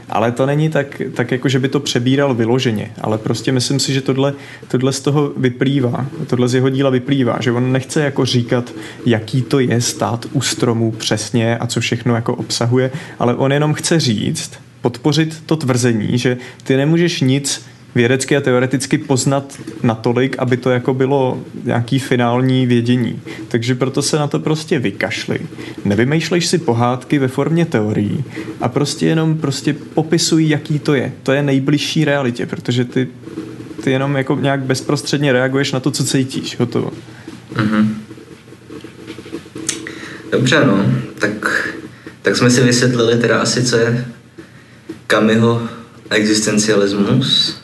[0.09, 3.93] Ale to není tak, tak jako, že by to přebíral vyloženě, ale prostě myslím si,
[3.93, 4.33] že tohle,
[4.67, 8.73] tohle z toho vyplývá, tohle z jeho díla vyplývá, že on nechce jako říkat,
[9.05, 13.73] jaký to je stát u stromu přesně a co všechno jako obsahuje, ale on jenom
[13.73, 17.65] chce říct, podpořit to tvrzení, že ty nemůžeš nic
[17.95, 23.21] vědecky a teoreticky poznat natolik, aby to jako bylo nějaký finální vědění.
[23.47, 25.39] Takže proto se na to prostě vykašli.
[25.85, 28.23] Nevymýšlejš si pohádky ve formě teorií
[28.61, 31.11] a prostě jenom prostě popisují, jaký to je.
[31.23, 33.07] To je nejbližší realitě, protože ty,
[33.83, 36.59] ty jenom jako nějak bezprostředně reaguješ na to, co cítíš.
[36.59, 36.91] Hotovo.
[37.53, 37.87] Mm-hmm.
[40.31, 40.85] Dobře, no.
[41.19, 41.69] Tak,
[42.21, 44.05] tak jsme si vysvětlili teda asi, co je
[45.09, 45.61] Kamiho
[46.09, 47.61] existencialismus.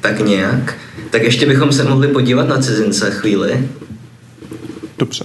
[0.00, 0.76] tak nějak.
[1.10, 3.68] Tak ještě bychom se mohli podívat na cizince chvíli.
[4.98, 5.24] Dobře.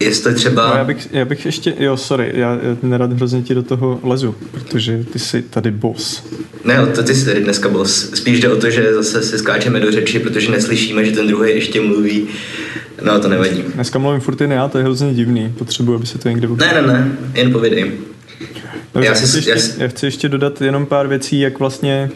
[0.00, 0.70] Jestli třeba...
[0.70, 4.00] No, já, bych, já bych ještě, jo, sorry, já, já nerad hrozně ti do toho
[4.02, 6.22] lezu, protože ty jsi tady boss.
[6.64, 8.10] Ne, to ty jsi tady dneska boss.
[8.14, 11.50] Spíš jde o to, že zase si skáčeme do řeči, protože neslyšíme, že ten druhý
[11.50, 12.28] ještě mluví.
[13.02, 13.64] No, to nevadí.
[13.74, 15.54] Dneska mluvím furt jen já, to je hrozně divný.
[15.58, 16.48] Potřebuji, aby se to někde...
[16.48, 17.92] Ne, ne, ne, jen povědej.
[18.94, 22.10] No, já, si, ještě, já, já chci ještě dodat jenom pár věcí, jak vlastně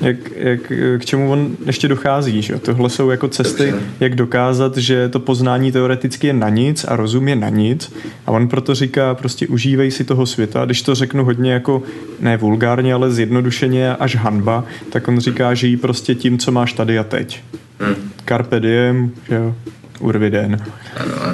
[0.00, 2.42] jak, jak, k čemu on ještě dochází.
[2.42, 2.58] Že?
[2.58, 3.86] Tohle jsou jako cesty, Dobře.
[4.00, 7.92] jak dokázat, že to poznání teoreticky je na nic a rozum je na nic.
[8.26, 10.64] A on proto říká, prostě užívej si toho světa.
[10.64, 11.82] Když to řeknu hodně jako,
[12.20, 16.98] ne vulgárně, ale zjednodušeně až hanba, tak on říká, žij prostě tím, co máš tady
[16.98, 17.42] a teď.
[17.80, 17.94] Hmm.
[18.28, 19.54] Carpe diem, že jo,
[20.00, 20.64] urvi den.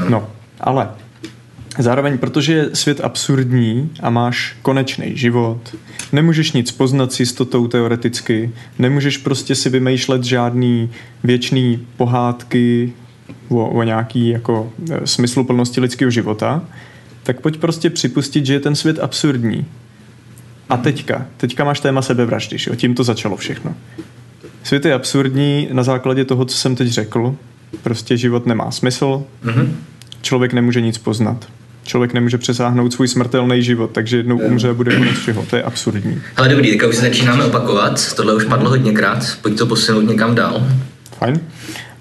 [0.08, 0.28] No,
[0.60, 0.88] ale
[1.78, 5.74] Zároveň, protože je svět absurdní a máš konečný život,
[6.12, 10.90] nemůžeš nic poznat s jistotou teoreticky, nemůžeš prostě si vymýšlet žádný
[11.24, 12.92] věčný pohádky
[13.48, 16.62] o, o nějaký jako e, smysluplnosti lidského života,
[17.22, 19.66] tak pojď prostě připustit, že je ten svět absurdní.
[20.68, 22.76] A teďka, teďka máš téma sebevraždy, že jo?
[22.76, 23.74] tím to začalo všechno.
[24.62, 27.36] Svět je absurdní na základě toho, co jsem teď řekl.
[27.82, 29.68] Prostě život nemá smysl, mm-hmm.
[30.22, 31.48] člověk nemůže nic poznat
[31.84, 35.46] člověk nemůže přesáhnout svůj smrtelný život, takže jednou umře a bude konec všeho.
[35.50, 36.22] To je absurdní.
[36.36, 40.34] Ale dobrý, teďka už se začínáme opakovat, tohle už padlo hodněkrát, pojď to posunout někam
[40.34, 40.66] dál.
[41.18, 41.40] Fajn.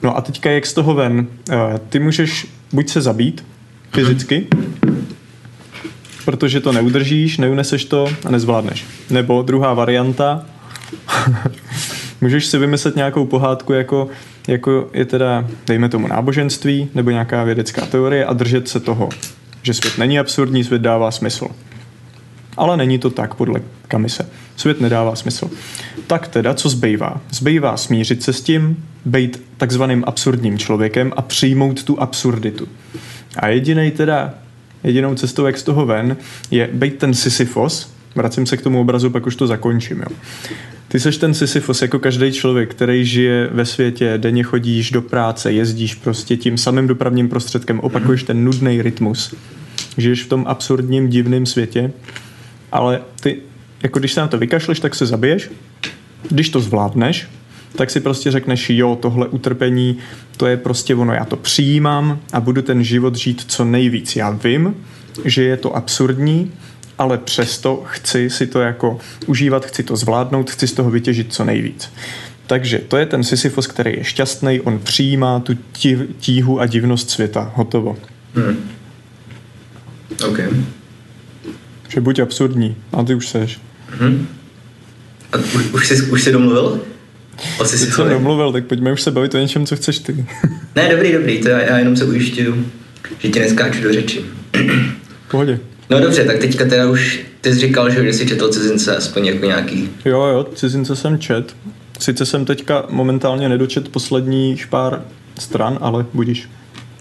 [0.04, 1.28] No a teďka jak z toho ven?
[1.52, 1.56] Eh,
[1.90, 3.46] ty můžeš buď se zabít
[3.94, 4.48] fyzicky,
[6.26, 8.86] protože to neudržíš, neuneseš to a nezvládneš.
[9.10, 10.46] Nebo druhá varianta,
[12.22, 14.08] můžeš si vymyslet nějakou pohádku, jako,
[14.48, 19.10] jako je teda, dejme tomu, náboženství nebo nějaká vědecká teorie a držet se toho
[19.62, 21.48] že svět není absurdní, svět dává smysl.
[22.58, 24.30] Ale není to tak podle kamise.
[24.56, 25.50] Svět nedává smysl.
[26.08, 27.22] Tak teda, co zbývá?
[27.32, 32.68] Zbývá smířit se s tím, být takzvaným absurdním člověkem a přijmout tu absurditu.
[33.36, 34.34] A jediný teda,
[34.84, 36.18] jedinou cestou, jak z toho ven,
[36.52, 40.00] je být ten Sisyfos, vracím se k tomu obrazu, pak už to zakončím.
[40.00, 40.16] Jo.
[40.92, 45.52] Ty seš ten Sisyfos jako každý člověk, který žije ve světě, denně chodíš do práce,
[45.52, 49.36] jezdíš prostě tím samým dopravním prostředkem, opakuješ ten nudný rytmus.
[49.98, 51.92] Žiješ v tom absurdním, divném světě,
[52.72, 53.38] ale ty,
[53.84, 55.52] jako když se na to vykašleš, tak se zabiješ.
[56.30, 57.28] Když to zvládneš,
[57.76, 59.98] tak si prostě řekneš, jo, tohle utrpení,
[60.38, 64.16] to je prostě ono, já to přijímám a budu ten život žít co nejvíc.
[64.16, 64.76] Já vím,
[65.26, 66.52] že je to absurdní,
[67.02, 71.44] ale přesto chci si to jako užívat, chci to zvládnout, chci z toho vytěžit co
[71.44, 71.94] nejvíc.
[72.48, 75.54] Takže to je ten Sisyfos, který je šťastný, on přijímá tu
[76.20, 77.52] tíhu a divnost světa.
[77.56, 77.98] Hotovo.
[78.36, 78.70] Hmm.
[80.28, 80.40] OK.
[81.88, 83.60] Že buď absurdní, a ty už seš.
[83.90, 84.28] Hmm.
[85.32, 86.82] A už, už, jsi, už jsi domluvil?
[87.60, 90.26] O Teď jsem domluvil, tak pojďme už se bavit o něčem, co chceš ty.
[90.76, 92.66] ne, dobrý, dobrý, to já, já jenom se ujišťuju,
[93.20, 94.26] že ti neskáču do řeči.
[95.32, 95.60] Pohodě.
[95.92, 99.46] No dobře, tak teďka teda už ty jsi říkal, že jsi četl cizince aspoň jako
[99.46, 99.90] nějaký.
[100.06, 101.56] Jo, jo, cizince jsem čet.
[102.00, 105.02] Sice jsem teďka momentálně nedočet posledních pár
[105.40, 106.50] stran, ale budíš.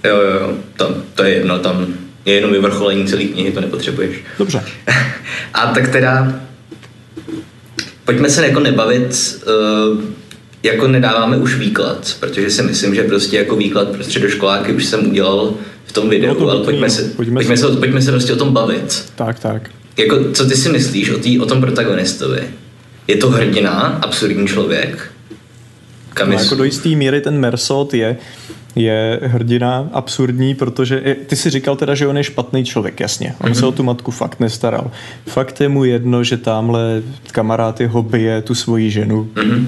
[0.05, 1.87] Jo, jo, jo, tam, to je jedno, tam
[2.24, 4.16] je jenom vyvrcholení celé knihy, to nepotřebuješ.
[4.38, 4.62] Dobře.
[5.55, 6.40] A tak teda,
[8.05, 9.40] pojďme se jako nebavit,
[9.92, 10.00] uh,
[10.62, 15.09] jako nedáváme už výklad, protože si myslím, že prostě jako výklad pro středoškoláky už jsem
[15.09, 15.55] udělal
[15.90, 18.37] v tom videu, no to ale pojďme, se, pojďme, pojďme, se, pojďme se prostě o
[18.37, 19.12] tom bavit.
[19.14, 19.70] Tak, tak.
[19.96, 22.40] Jako, co ty si myslíš o, tý, o tom protagonistovi?
[23.07, 25.12] Je to hrdina, absurdní člověk?
[26.14, 28.16] Kam no, jako do jisté míry ten Mersot je,
[28.76, 33.35] je hrdina absurdní, protože ty si říkal teda, že on je špatný člověk, jasně.
[33.40, 33.59] On mm-hmm.
[33.59, 34.90] se o tu matku fakt nestaral.
[35.26, 39.31] Fakt je mu jedno, že tamhle kamarád jeho bije tu svoji ženu.
[39.35, 39.66] Mm-hmm.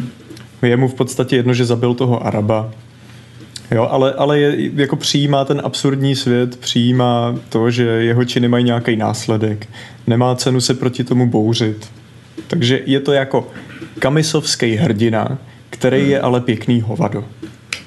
[0.63, 2.71] Je mu v podstatě jedno, že zabil toho Araba.
[3.75, 8.65] Jo, ale, ale je, jako přijímá ten absurdní svět, přijímá to, že jeho činy mají
[8.65, 9.69] nějaký následek.
[10.07, 11.87] Nemá cenu se proti tomu bouřit.
[12.47, 13.51] Takže je to jako
[13.99, 15.39] kamisovský hrdina,
[15.71, 17.25] který je ale pěkný hovado.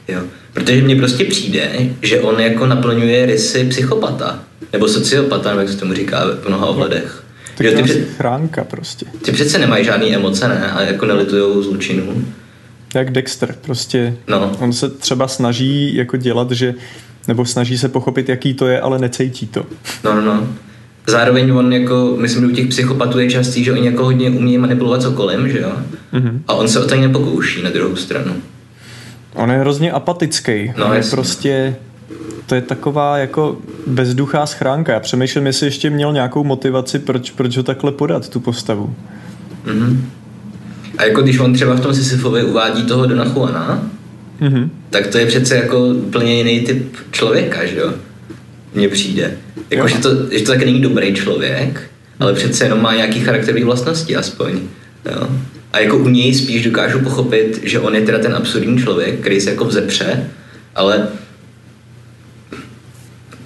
[0.07, 0.21] Jo,
[0.53, 1.69] protože mně prostě přijde,
[2.01, 4.39] že on jako naplňuje rysy psychopata.
[4.73, 7.23] Nebo sociopata, nebo jak se tomu říká v mnoha ohledech.
[7.57, 9.05] Tak to je chránka prostě.
[9.21, 10.71] Ty přece nemají žádný emoce, ne?
[10.71, 12.25] A jako nelitujou zločinů.
[12.95, 14.17] Jak Dexter, prostě.
[14.27, 14.51] No.
[14.59, 16.73] On se třeba snaží jako dělat, že
[17.27, 19.65] nebo snaží se pochopit, jaký to je, ale necítí to.
[20.03, 20.47] No, no, no.
[21.07, 24.57] Zároveň on jako, myslím, že u těch psychopatů je častý, že oni jako hodně umějí
[24.57, 25.71] manipulovat cokoliv, že jo?
[26.13, 26.39] Mm-hmm.
[26.47, 28.33] A on se o to ani nepokouší na druhou stranu.
[29.33, 30.73] On je hrozně apatický.
[30.77, 31.75] No, on je prostě,
[32.45, 34.93] to je taková jako bezduchá schránka.
[34.93, 38.95] Já přemýšlím, jestli ještě měl nějakou motivaci, proč, proč ho takhle podat, tu postavu.
[39.65, 39.97] Mm-hmm.
[40.97, 43.89] A jako když on třeba v tom Sisyfovi uvádí toho Dona Juana,
[44.41, 44.69] mm-hmm.
[44.89, 47.93] tak to je přece jako úplně jiný typ člověka, že jo?
[48.73, 49.37] Mně přijde.
[49.69, 51.81] Jako, že to, že to taky není dobrý člověk,
[52.19, 54.59] ale přece jenom má nějaký charakterový vlastnosti aspoň.
[55.05, 55.27] Jo?
[55.73, 59.41] A jako u něj spíš dokážu pochopit, že on je teda ten absurdní člověk, který
[59.41, 60.29] se jako vzepře,
[60.75, 61.07] ale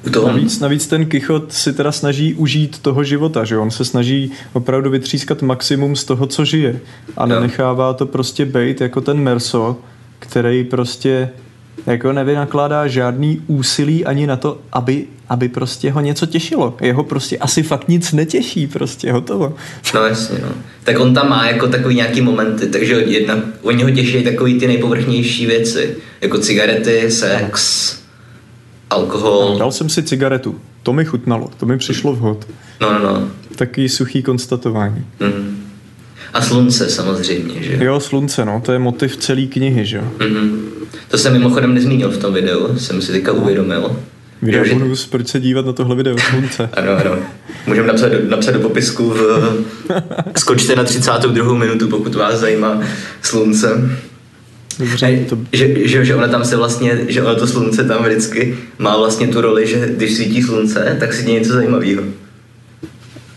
[0.09, 0.27] toho...
[0.27, 4.89] Navíc, navíc ten Kichot si teda snaží užít toho života, že on se snaží opravdu
[4.89, 6.79] vytřískat maximum z toho, co žije
[7.17, 9.77] a nenechává to prostě bejt jako ten Merso,
[10.19, 11.29] který prostě
[11.85, 16.77] jako nevynakládá žádný úsilí ani na to, aby, aby prostě ho něco těšilo.
[16.81, 19.55] Jeho prostě asi fakt nic netěší, prostě hotovo.
[19.95, 20.49] No jasně, no.
[20.83, 24.67] Tak on tam má jako takový nějaký momenty, takže jedna, oni ho těší takový ty
[24.67, 27.99] nejpovrchnější věci, jako cigarety, sex,
[28.89, 29.57] alkohol.
[29.59, 32.47] Dal jsem si cigaretu, to mi chutnalo, to mi přišlo vhod.
[32.81, 33.27] No, no, no.
[33.55, 35.05] Taký suchý konstatování.
[35.19, 35.63] Mm.
[36.33, 37.99] A slunce samozřejmě, že jo?
[37.99, 40.03] slunce, no, to je motiv celé knihy, že jo?
[40.17, 40.59] Mm-hmm.
[41.07, 43.95] To jsem mimochodem nezmínil v tom videu, jsem si teďka uvědomil.
[44.41, 44.73] Video že...
[44.73, 46.69] bonus, proč se dívat na tohle video slunce?
[46.77, 47.17] ano, ano.
[47.67, 49.19] Můžeme napsat, napsat do popisku v...
[50.37, 51.53] Skočte na 32.
[51.53, 52.81] minutu, pokud vás zajímá
[53.21, 53.99] slunce.
[54.79, 55.37] Dobře, to...
[55.53, 59.27] že, že, že ona tam se vlastně, že ono to slunce tam vždycky má vlastně
[59.27, 62.03] tu roli, že když svítí slunce, tak si děje něco zajímavého.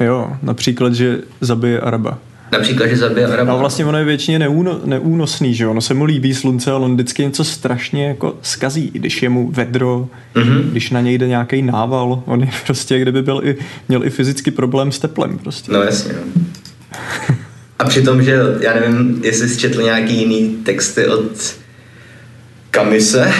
[0.00, 2.18] Jo, například, že zabije Araba.
[2.52, 3.52] Například, že zabije Araba.
[3.52, 6.94] A vlastně ono je většině neúno, neúnosný, že ono se mu líbí slunce, ale on
[6.94, 10.62] vždycky něco strašně jako skazí, když je mu vedro, mm-hmm.
[10.70, 13.56] když na něj jde nějaký nával, on je prostě, kdyby byl i,
[13.88, 15.72] měl i fyzický problém s teplem prostě.
[15.72, 16.42] No jasně, no.
[17.82, 21.54] A přitom, že já nevím, jestli jsi četl nějaký jiný texty od
[22.70, 23.32] Kamise,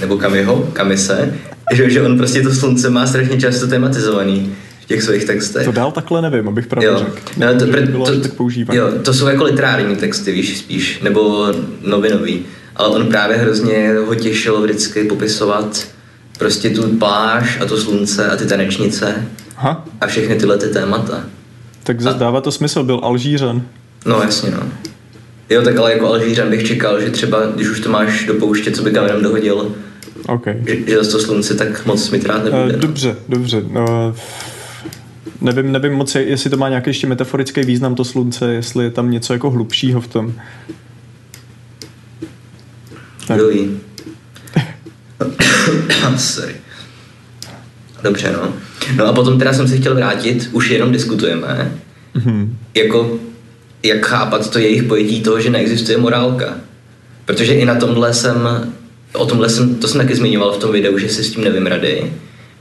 [0.00, 1.34] nebo Kamiho, Kamise,
[1.72, 5.64] že, že on prostě to slunce má strašně často tematizovaný těch svých textech.
[5.64, 6.98] To dál takhle nevím, abych pravdu jo.
[6.98, 7.20] řekl.
[7.36, 8.20] No, to, to, to,
[8.66, 12.46] tak jo, to jsou jako literární texty, víš, spíš, nebo novinový.
[12.76, 15.86] Ale on právě hrozně ho těšil vždycky popisovat
[16.38, 19.84] prostě tu pláž a to slunce a ty tanečnice Aha.
[20.00, 21.24] a všechny tyhle ty témata.
[21.86, 23.62] Tak zase dává to smysl, byl Alžířan.
[24.06, 24.58] No jasně, no.
[25.50, 28.70] Jo, tak ale jako Alžířan bych čekal, že třeba, když už to máš do pouště,
[28.70, 29.74] co by kamerem dohodil,
[30.28, 30.62] okay.
[30.66, 32.74] že, že zase to slunce tak moc mi rád nebude.
[32.74, 33.60] Uh, dobře, dobře.
[33.60, 33.84] Uh,
[35.40, 39.10] nevím, nevím moc, jestli to má nějaký ještě metaforický význam to slunce, jestli je tam
[39.10, 40.34] něco jako hlubšího v tom.
[43.34, 43.80] Kdo ví?
[46.16, 46.54] Sorry.
[48.02, 48.52] Dobře, no.
[48.96, 51.72] No a potom teda jsem se chtěl vrátit, už jenom diskutujeme,
[52.16, 52.48] mm-hmm.
[52.74, 53.18] jako
[53.82, 56.54] jak chápat to jejich pojetí toho, že neexistuje morálka.
[57.24, 58.36] Protože i na tomhle jsem,
[59.12, 61.66] o tomhle jsem, to jsem taky zmiňoval v tom videu, že si s tím nevím
[61.66, 62.12] rady.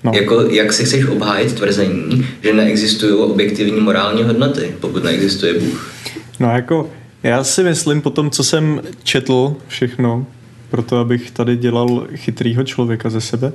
[0.03, 0.11] No.
[0.15, 5.95] Jako, jak si chceš obhájit tvrzení, že neexistují objektivní morální hodnoty, pokud neexistuje Bůh?
[6.39, 6.89] No jako,
[7.23, 10.25] já si myslím po tom, co jsem četl všechno,
[10.75, 13.53] proto abych tady dělal chytrýho člověka ze sebe,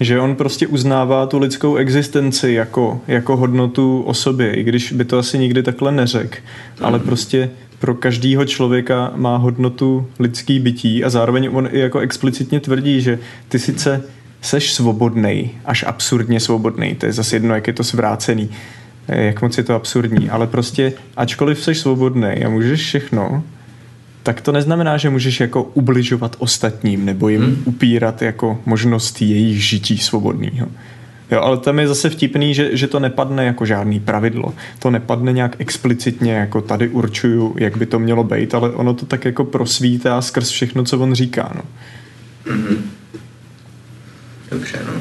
[0.00, 5.18] že on prostě uznává tu lidskou existenci jako, jako hodnotu osoby, i když by to
[5.18, 6.38] asi nikdy takhle neřekl,
[6.80, 12.60] ale prostě pro každého člověka má hodnotu lidský bytí a zároveň on i jako explicitně
[12.60, 14.02] tvrdí, že ty sice
[14.40, 18.50] seš svobodný, až absurdně svobodný, to je zase jedno, jak je to zvrácený,
[19.08, 23.42] jak moc je to absurdní, ale prostě ačkoliv seš svobodný a můžeš všechno,
[24.24, 27.62] tak to neznamená, že můžeš jako ubližovat ostatním nebo jim hmm.
[27.64, 30.68] upírat jako možnost jejich žití svobodného.
[31.30, 34.54] Jo, ale tam je zase vtipný, že, že to nepadne jako žádný pravidlo.
[34.78, 39.06] To nepadne nějak explicitně, jako tady určuju, jak by to mělo být, ale ono to
[39.06, 41.52] tak jako prosvítá skrz všechno, co on říká.
[41.54, 41.62] No.
[42.52, 42.76] Mm-hmm.
[44.50, 44.92] Dobře, no.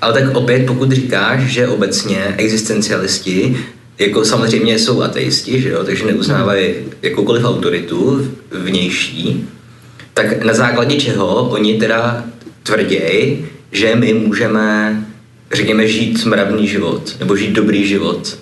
[0.00, 3.56] Ale tak opět, pokud říkáš, že obecně existencialisti
[3.98, 9.48] jako samozřejmě jsou ateisti, že jo, takže neuznávají jakoukoliv autoritu vnější,
[10.14, 12.24] tak na základě čeho oni teda
[12.62, 14.96] tvrdějí, že my můžeme,
[15.52, 18.38] řekněme, žít mravný život, nebo žít dobrý život.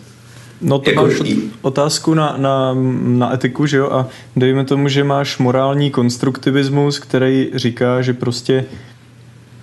[0.60, 1.14] No to jako máš
[1.62, 7.50] otázku na, na, na etiku, že jo, a dejme tomu, že máš morální konstruktivismus, který
[7.54, 8.64] říká, že prostě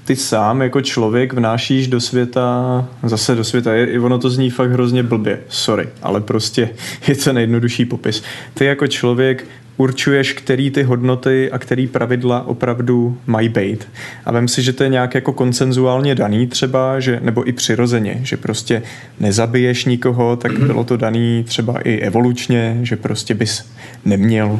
[0.05, 4.71] ty sám jako člověk vnášíš do světa, zase do světa, i ono to zní fakt
[4.71, 6.69] hrozně blbě, sorry, ale prostě
[7.07, 8.23] je to nejjednodušší popis.
[8.53, 9.45] Ty jako člověk
[9.77, 13.87] určuješ, který ty hodnoty a který pravidla opravdu mají být.
[14.25, 18.19] A vem si, že to je nějak jako koncenzuálně daný třeba, že, nebo i přirozeně,
[18.23, 18.83] že prostě
[19.19, 23.65] nezabiješ nikoho, tak bylo to daný třeba i evolučně, že prostě bys
[24.05, 24.59] neměl,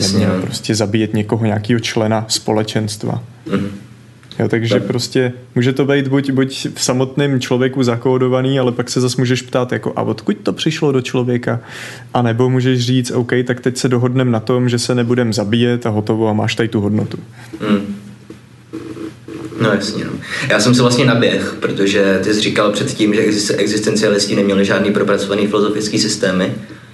[0.00, 0.42] neměl no.
[0.42, 3.22] prostě zabíjet někoho, nějakého člena společenstva.
[3.46, 3.68] Mm-hmm.
[4.38, 4.84] Jo, takže tak.
[4.84, 9.42] prostě může to být buď, buď v samotném člověku zakódovaný, ale pak se zase můžeš
[9.42, 11.60] ptát, jako a odkud to přišlo do člověka?
[12.14, 15.86] A nebo můžeš říct, OK, tak teď se dohodneme na tom, že se nebudem zabíjet
[15.86, 17.18] a hotovo a máš tady tu hodnotu.
[17.60, 17.96] Hmm.
[19.60, 20.04] No jasně.
[20.04, 20.10] No.
[20.48, 23.20] Já jsem se vlastně naběh, protože ty jsi říkal předtím, že
[23.56, 26.52] existencialisti neměli žádný propracovaný filozofický systémy.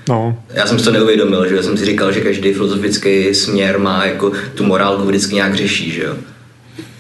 [0.09, 0.39] No.
[0.55, 4.07] Já jsem si to neuvědomil, že já jsem si říkal, že každý filozofický směr má
[4.07, 6.15] jako tu morálku vždycky nějak řeší, že jo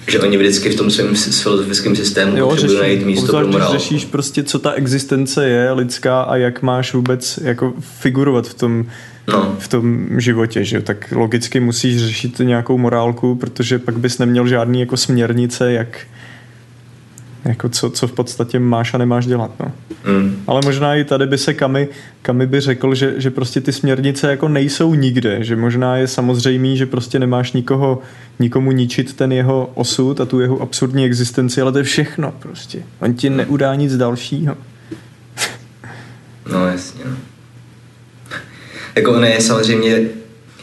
[0.08, 3.72] že oni vždycky v tom svém filozofickém systému jo, potřebují řeší, najít místo pro morál.
[3.72, 8.86] řešíš prostě, co ta existence je lidská a jak máš vůbec jako figurovat v tom,
[9.28, 9.56] no.
[9.58, 14.80] v tom životě, že tak logicky musíš řešit nějakou morálku, protože pak bys neměl žádný
[14.80, 15.98] jako směrnice, jak
[17.44, 19.50] jako co, co v podstatě máš a nemáš dělat.
[19.60, 19.72] No.
[20.12, 20.42] Mm.
[20.46, 21.88] Ale možná i tady by se Kami,
[22.22, 26.76] Kami by řekl, že, že prostě ty směrnice jako nejsou nikde, že možná je samozřejmý,
[26.76, 27.98] že prostě nemáš nikoho,
[28.38, 32.82] nikomu ničit ten jeho osud a tu jeho absurdní existenci, ale to je všechno prostě.
[33.00, 34.56] On ti neudá nic dalšího.
[36.52, 37.00] No jasně.
[37.04, 37.16] No.
[38.96, 40.00] Jako ono je samozřejmě,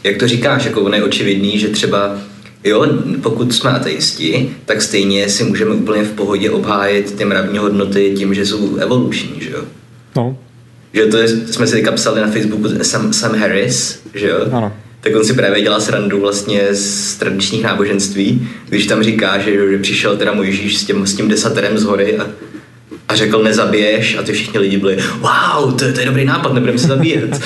[0.04, 2.18] jak to říkáš, jako ono je očividný, že třeba
[2.64, 2.86] Jo,
[3.22, 8.34] pokud jsme ateisti, tak stejně si můžeme úplně v pohodě obhájit ty mravní hodnoty tím,
[8.34, 9.64] že jsou evoluční, že jo?
[10.16, 10.38] No.
[10.92, 14.38] Že to je, jsme si teďka psali na Facebooku Sam, Sam Harris, že jo?
[14.52, 14.72] Ano.
[15.00, 19.78] Tak on si právě dělá srandu vlastně z tradičních náboženství, když tam říká, že, že
[19.78, 22.26] přišel teda Mojžíš s tím, s tím desaterem z hory a
[23.08, 26.78] a řekl nezabiješ a ty všichni lidi byli wow, to, to je dobrý nápad, nebudeme
[26.78, 27.40] se zabíjet.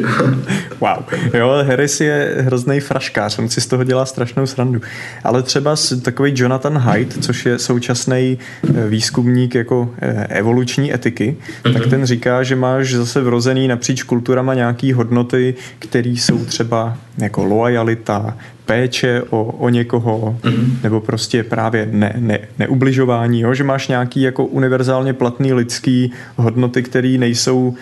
[0.80, 1.04] wow.
[1.34, 4.80] Jo, Harris je hrozný fraškář, on si z toho dělá strašnou srandu.
[5.24, 11.72] Ale třeba takový Jonathan Haidt, což je současný eh, výzkumník jako eh, evoluční etiky, mm-hmm.
[11.72, 11.90] tak mhm.
[11.90, 18.36] ten říká, že máš zase vrozený napříč kulturama nějaký hodnoty, které jsou třeba jako lojalita,
[18.66, 20.66] péče o, o někoho, mm-hmm.
[20.82, 23.54] nebo prostě právě ne, ne, neubližování, jo?
[23.54, 27.74] že máš nějaký jako univerzálně platný lidský hodnoty, které nejsou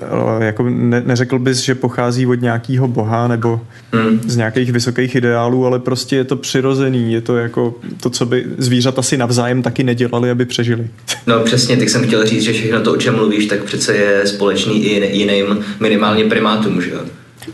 [0.00, 3.60] eh, jako ne, neřekl bys, že pochází od nějakého boha nebo
[3.92, 4.20] mm.
[4.26, 8.44] z nějakých vysokých ideálů, ale prostě je to přirozený, je to jako to, co by
[8.58, 10.88] zvířata si navzájem taky nedělali, aby přežili.
[11.26, 14.26] No přesně, tak jsem chtěl říct, že všechno to, o čem mluvíš, tak přece je
[14.26, 17.00] společný i jiným minimálně primátům, že jo?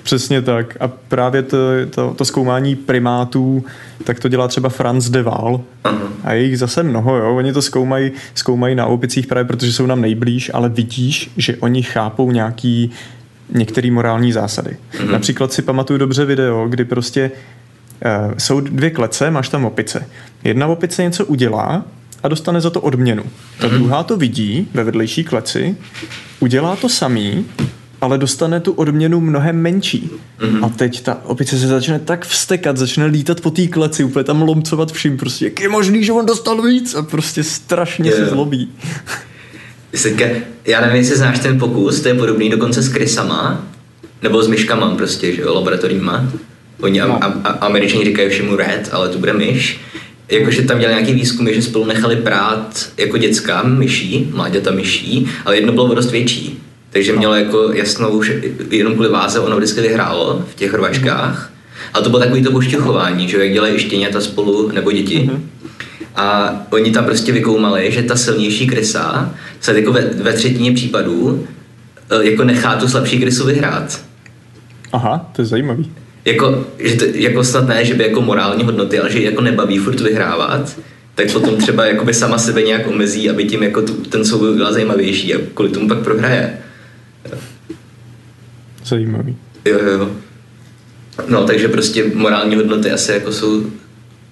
[0.03, 0.77] Přesně tak.
[0.81, 1.57] A právě to,
[1.91, 3.65] to, to zkoumání primátů,
[4.05, 5.61] tak to dělá třeba Franz de Waal.
[6.25, 7.37] A je jich zase mnoho, jo.
[7.37, 11.83] Oni to zkoumají, zkoumají na opicích právě protože jsou nám nejblíž, ale vidíš, že oni
[11.83, 12.91] chápou nějaký
[13.53, 14.71] některé morální zásady.
[14.93, 15.11] Mm-hmm.
[15.11, 20.07] Například si pamatuju dobře video, kdy prostě uh, jsou dvě klece, máš tam opice.
[20.45, 21.85] Jedna opice něco udělá
[22.23, 23.23] a dostane za to odměnu.
[23.61, 23.71] Ta mm-hmm.
[23.71, 25.77] druhá to vidí ve vedlejší kleci,
[26.41, 27.47] udělá to samý
[28.05, 30.11] ale dostane tu odměnu mnohem menší.
[30.41, 30.65] Mm-hmm.
[30.65, 34.43] A teď ta opice se začne tak vstekat, začne lítat po té kleci, úplně tam
[34.43, 38.19] lomcovat vším, prostě jak je možný, že on dostal víc a prostě strašně yeah.
[38.19, 38.69] se zlobí.
[40.67, 43.67] Já nevím, jestli znáš ten pokus, to je podobný dokonce s krysama,
[44.23, 46.33] nebo s myškama prostě, že jo, laboratorníma.
[46.81, 47.25] Oni no.
[47.25, 49.81] a, a, američani říkají všemu red, ale to bude myš.
[50.29, 55.57] Jakože tam dělali nějaký výzkumy, že spolu nechali prát jako dětská myší, mláďata myší, ale
[55.57, 56.64] jedno bylo dost větší.
[56.95, 57.19] Takže no.
[57.19, 61.53] mělo jako jasnou, že jenom kvůli váze ono vždycky vyhrálo v těch rvačkách.
[61.95, 65.19] A to bylo takový to pošťuchování, že jak dělají štěňata spolu nebo děti.
[65.19, 65.41] Mm-hmm.
[66.17, 71.47] A oni tam prostě vykoumali, že ta silnější krysa se jako ve, ve třetině případů
[72.11, 74.01] eh, jako nechá tu slabší krysu vyhrát.
[74.93, 75.93] Aha, to je zajímavý.
[76.25, 79.79] Jako, že to, jako snad ne, že by jako morální hodnoty, ale že jako nebaví
[79.79, 80.79] furt vyhrávat,
[81.15, 84.73] tak potom třeba jakoby sama sebe nějak omezí, aby tím jako tu, ten souboj byl
[84.73, 86.59] zajímavější a kvůli tomu pak prohraje.
[88.85, 89.37] Zajímavý.
[89.65, 90.11] Jo, jo.
[91.29, 93.63] No, takže prostě morální hodnoty asi jako jsou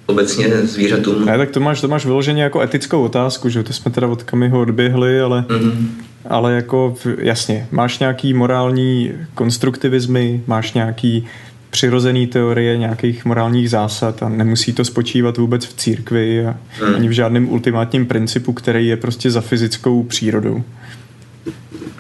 [0.07, 1.25] obecně zvířatům.
[1.25, 4.23] Ne, tak to máš, to máš vyloženě jako etickou otázku, že to jsme teda od
[4.23, 5.87] Kamiho odběhli, ale, mm-hmm.
[6.29, 11.27] ale jako jasně, máš nějaký morální konstruktivismy, máš nějaký
[11.71, 16.57] přirozený teorie nějakých morálních zásad a nemusí to spočívat vůbec v církvi a
[16.89, 16.95] mm.
[16.95, 20.63] ani v žádném ultimátním principu, který je prostě za fyzickou přírodou.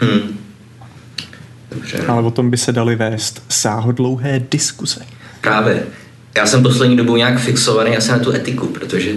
[0.02, 0.41] Mm.
[1.74, 1.98] Dobře.
[2.08, 5.00] Ale o tom by se dali vést sáhodlouhé diskuse.
[5.40, 5.82] Právě.
[6.36, 9.10] já jsem poslední dobou nějak fixovaný asi na tu etiku, protože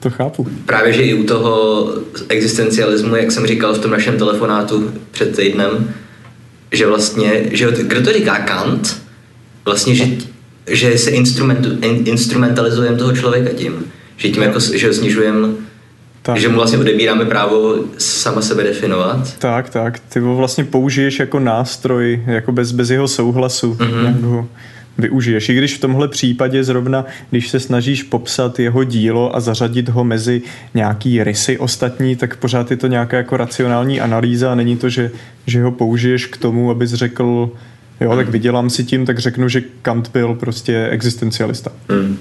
[0.00, 0.46] to chápu.
[0.66, 1.88] Právě, že i u toho
[2.28, 5.94] existencialismu, jak jsem říkal v tom našem telefonátu před týdnem,
[6.72, 9.02] že vlastně, že kdo to říká Kant,
[9.64, 10.04] vlastně, že,
[10.66, 13.84] že se instrument, in, instrumentalizujeme toho člověka tím,
[14.16, 15.48] že tím jako, že snižujeme
[16.26, 16.36] tak.
[16.36, 19.38] Že mu vlastně odebíráme právo sama sebe definovat.
[19.38, 19.98] Tak, tak.
[19.98, 23.74] Ty ho vlastně použiješ jako nástroj, jako bez, bez jeho souhlasu.
[23.74, 24.20] Mm-hmm.
[24.20, 24.48] Ho
[24.98, 25.48] využiješ.
[25.48, 30.04] I když v tomhle případě zrovna, když se snažíš popsat jeho dílo a zařadit ho
[30.04, 30.42] mezi
[30.74, 35.10] nějaký rysy ostatní, tak pořád je to nějaká jako racionální analýza a není to, že,
[35.46, 37.50] že ho použiješ k tomu, abys řekl,
[38.00, 41.72] jo, tak vydělám si tím, tak řeknu, že Kant byl prostě existencialista.
[41.88, 42.18] Mm.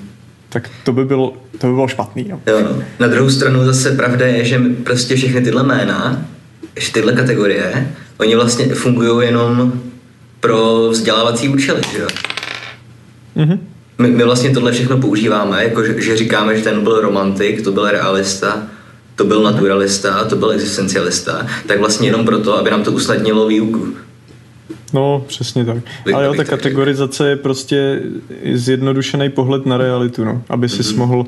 [0.53, 2.29] Tak to by bylo, to by bylo špatný.
[2.29, 2.39] Jo.
[2.47, 2.83] jo.
[2.99, 6.25] Na druhou stranu zase pravda je, že prostě všechny tyhle jména,
[6.93, 9.73] tyhle kategorie, oni vlastně fungují jenom
[10.39, 12.07] pro vzdělávací účely, že jo?
[13.37, 13.59] Mm-hmm.
[13.97, 17.71] My, my vlastně tohle všechno používáme, jako že, že říkáme, že ten byl romantik, to
[17.71, 18.63] byl realista,
[19.15, 23.95] to byl naturalista, to byl existencialista, tak vlastně jenom proto, aby nám to usnadnilo výuku.
[24.93, 25.77] No, přesně tak.
[26.13, 28.01] Ale jo, ta kategorizace je prostě
[28.53, 30.41] zjednodušený pohled na realitu, no.
[30.49, 30.97] Aby si mm-hmm.
[30.97, 31.25] mohl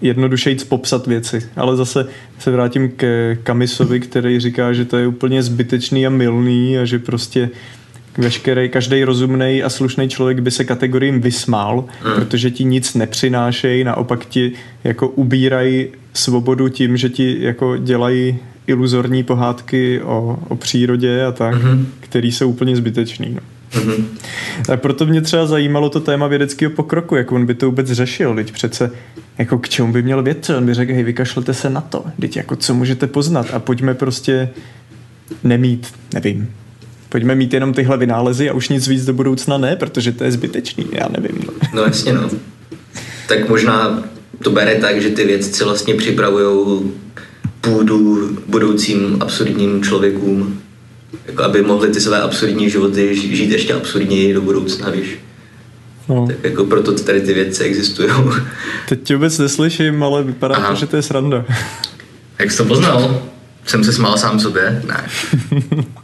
[0.00, 1.42] jednodušeji popsat věci.
[1.56, 2.06] Ale zase
[2.38, 6.98] se vrátím ke Kamisovi, který říká, že to je úplně zbytečný a milný a že
[6.98, 7.50] prostě
[8.18, 12.14] veškerý, každý rozumný a slušný člověk by se kategoriím vysmál, mm.
[12.14, 14.52] protože ti nic nepřinášejí, naopak ti
[14.84, 21.54] jako ubírají svobodu tím, že ti jako dělají iluzorní pohádky o, o přírodě a tak,
[21.54, 21.84] mm-hmm.
[22.00, 23.34] který jsou úplně zbytečný.
[23.34, 23.40] No.
[23.80, 24.04] Mm-hmm.
[24.66, 28.34] Tak proto mě třeba zajímalo to téma vědeckého pokroku, jak on by to vůbec řešil,
[28.34, 28.90] teď přece
[29.38, 32.36] jako k čemu by měl vědce, on by řekl, hej, vykašlete se na to, teď
[32.36, 34.48] jako co můžete poznat a pojďme prostě
[35.44, 36.50] nemít, nevím,
[37.08, 40.32] pojďme mít jenom tyhle vynálezy a už nic víc do budoucna ne, protože to je
[40.32, 41.38] zbytečný, já nevím.
[41.46, 42.30] No, no jasně no.
[43.28, 44.04] Tak možná
[44.44, 46.80] to bere tak, že ty vědci vlastně připravují
[47.66, 50.60] půdu budoucím absurdním člověkům,
[51.26, 55.18] jako aby mohli ty své absurdní životy žít ještě absurdněji do budoucna, víš.
[56.08, 56.26] No.
[56.26, 58.10] Tak jako proto tady ty věci existují.
[58.88, 60.68] Teď tě vůbec neslyším, ale vypadá Aha.
[60.68, 61.44] to, že to je sranda.
[62.38, 63.22] Jak jsi to poznal?
[63.66, 64.82] Jsem se smál sám sobě?
[64.86, 65.06] Ne.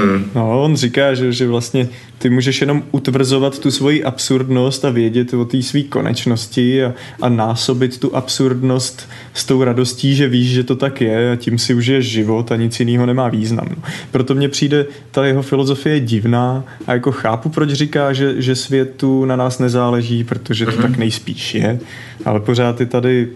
[0.00, 0.30] Hmm.
[0.34, 1.88] No, on říká, že, že vlastně
[2.18, 7.28] ty můžeš jenom utvrzovat tu svoji absurdnost a vědět o té své konečnosti a, a
[7.28, 11.74] násobit tu absurdnost s tou radostí, že víš, že to tak je a tím si
[11.74, 13.66] užiješ život a nic jiného nemá význam.
[13.70, 13.82] No.
[14.10, 19.24] Proto mně přijde ta jeho filozofie divná a jako chápu, proč říká, že, že světu
[19.24, 20.82] na nás nezáleží, protože to mm-hmm.
[20.82, 21.80] tak nejspíš je,
[22.24, 23.28] ale pořád je tady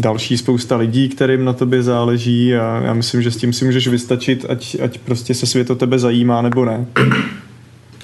[0.00, 3.88] další spousta lidí, kterým na tobě záleží a já myslím, že s tím si můžeš
[3.88, 6.86] vystačit, ať, ať prostě se svět o tebe zajímá nebo ne.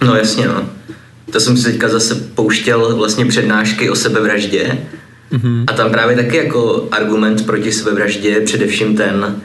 [0.04, 0.68] No jasně, no.
[1.32, 4.78] To jsem si teďka zase pouštěl vlastně přednášky o sebevraždě
[5.32, 5.64] mm-hmm.
[5.66, 9.42] a tam právě taky jako argument proti sebevraždě je především ten,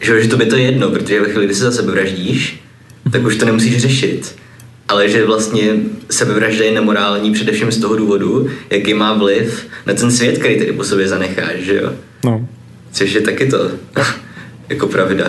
[0.00, 2.62] že, že to by to jedno, protože ve chvíli, kdy se za sebevraždíš,
[3.12, 4.34] tak už to nemusíš řešit.
[4.88, 5.72] Ale že vlastně
[6.10, 10.72] sebevražda je nemorální především z toho důvodu, jaký má vliv na ten svět, který tady
[10.72, 11.92] po sobě zanecháš, že jo?
[12.24, 12.48] No.
[12.92, 13.70] Což je taky to,
[14.68, 15.24] jako pravda.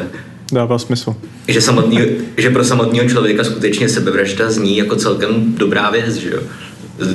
[0.52, 1.16] Dává smysl.
[1.48, 2.00] Že, samotný,
[2.38, 6.40] že pro samotného člověka skutečně sebevražda zní jako celkem dobrá věc, že jo?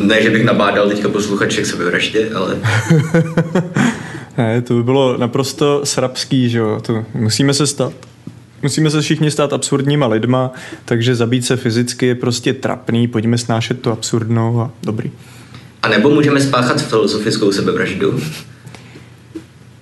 [0.01, 2.59] Ne, že bych nabádal teďka posluchače k sebevraždě, ale...
[4.39, 6.81] ne, to by bylo naprosto srabský, že jo?
[6.87, 7.93] To musíme se stát
[8.63, 10.53] Musíme se všichni stát absurdníma lidma,
[10.85, 15.11] takže zabít se fyzicky je prostě trapný, pojďme snášet to absurdnou a dobrý.
[15.83, 18.21] A nebo můžeme spáchat filozofickou sebevraždu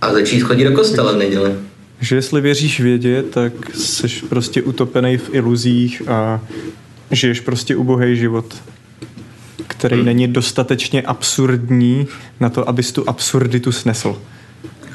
[0.00, 1.50] a začít chodit do kostela v neděli
[2.04, 6.40] že jestli věříš vědě, tak jsi prostě utopený v iluzích a
[7.10, 8.54] žiješ prostě ubohý život,
[9.66, 10.04] který hmm.
[10.04, 12.06] není dostatečně absurdní
[12.40, 14.22] na to, abys tu absurditu snesl.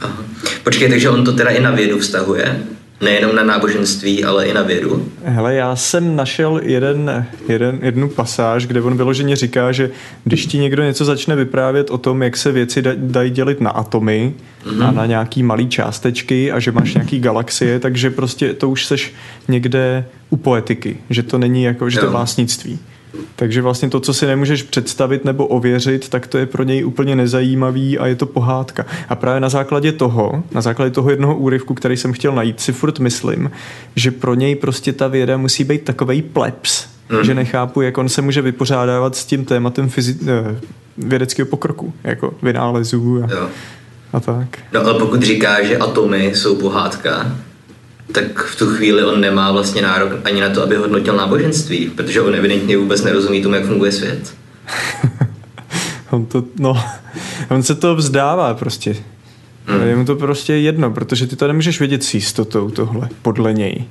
[0.02, 0.24] Aha.
[0.64, 2.64] Počkej, takže on to teda i na vědu vztahuje?
[3.02, 5.12] Nejenom na náboženství, ale i na vědu?
[5.24, 9.90] Hele, já jsem našel jeden, jeden, jednu pasáž, kde on vyloženě říká, že
[10.24, 14.34] když ti někdo něco začne vyprávět o tom, jak se věci dají dělit na atomy
[14.66, 14.88] mm-hmm.
[14.88, 19.14] a na nějaký malý částečky a že máš nějaký galaxie, takže prostě to už seš
[19.48, 22.80] někde u poetiky, že to není jako, že to je vlastnictví.
[23.36, 27.16] Takže vlastně to, co si nemůžeš představit nebo ověřit, tak to je pro něj úplně
[27.16, 28.86] nezajímavý a je to pohádka.
[29.10, 32.74] A právě na základě toho, na základě toho jednoho úryvku, který jsem chtěl najít, si
[32.74, 33.52] furt myslím,
[33.96, 37.24] že pro něj prostě ta věda musí být takovej plebs, hmm.
[37.24, 40.60] že nechápu, jak on se může vypořádávat s tím tématem fyzi- eh,
[40.98, 43.50] vědeckého pokroku, jako vynálezů a,
[44.14, 44.60] a tak.
[44.74, 47.36] No ale pokud říká, že atomy jsou pohádka,
[48.12, 52.22] tak v tu chvíli on nemá vlastně nárok ani na to, aby hodnotil náboženství, protože
[52.22, 54.34] on evidentně vůbec nerozumí tomu, jak funguje svět.
[56.12, 56.84] On to, no,
[57.50, 58.96] on se to vzdává prostě.
[59.66, 59.88] Hmm.
[59.88, 63.86] Je mu to prostě jedno, protože ty to nemůžeš vědět s jistotou tohle, podle něj.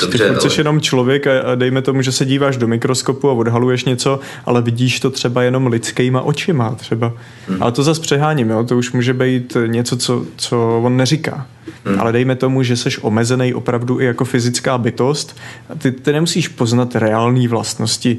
[0.00, 0.50] Dobře, ty ale...
[0.58, 5.00] jenom člověk a, dejme tomu, že se díváš do mikroskopu a odhaluješ něco, ale vidíš
[5.00, 7.12] to třeba jenom lidskýma očima třeba.
[7.48, 7.62] Hmm.
[7.62, 8.64] Ale to zase přeháním, jo?
[8.64, 11.46] to už může být něco, co, co on neříká.
[11.84, 12.00] Hmm.
[12.00, 15.36] Ale dejme tomu, že jsi omezený opravdu i jako fyzická bytost
[15.70, 18.18] a ty, ty nemusíš poznat reální vlastnosti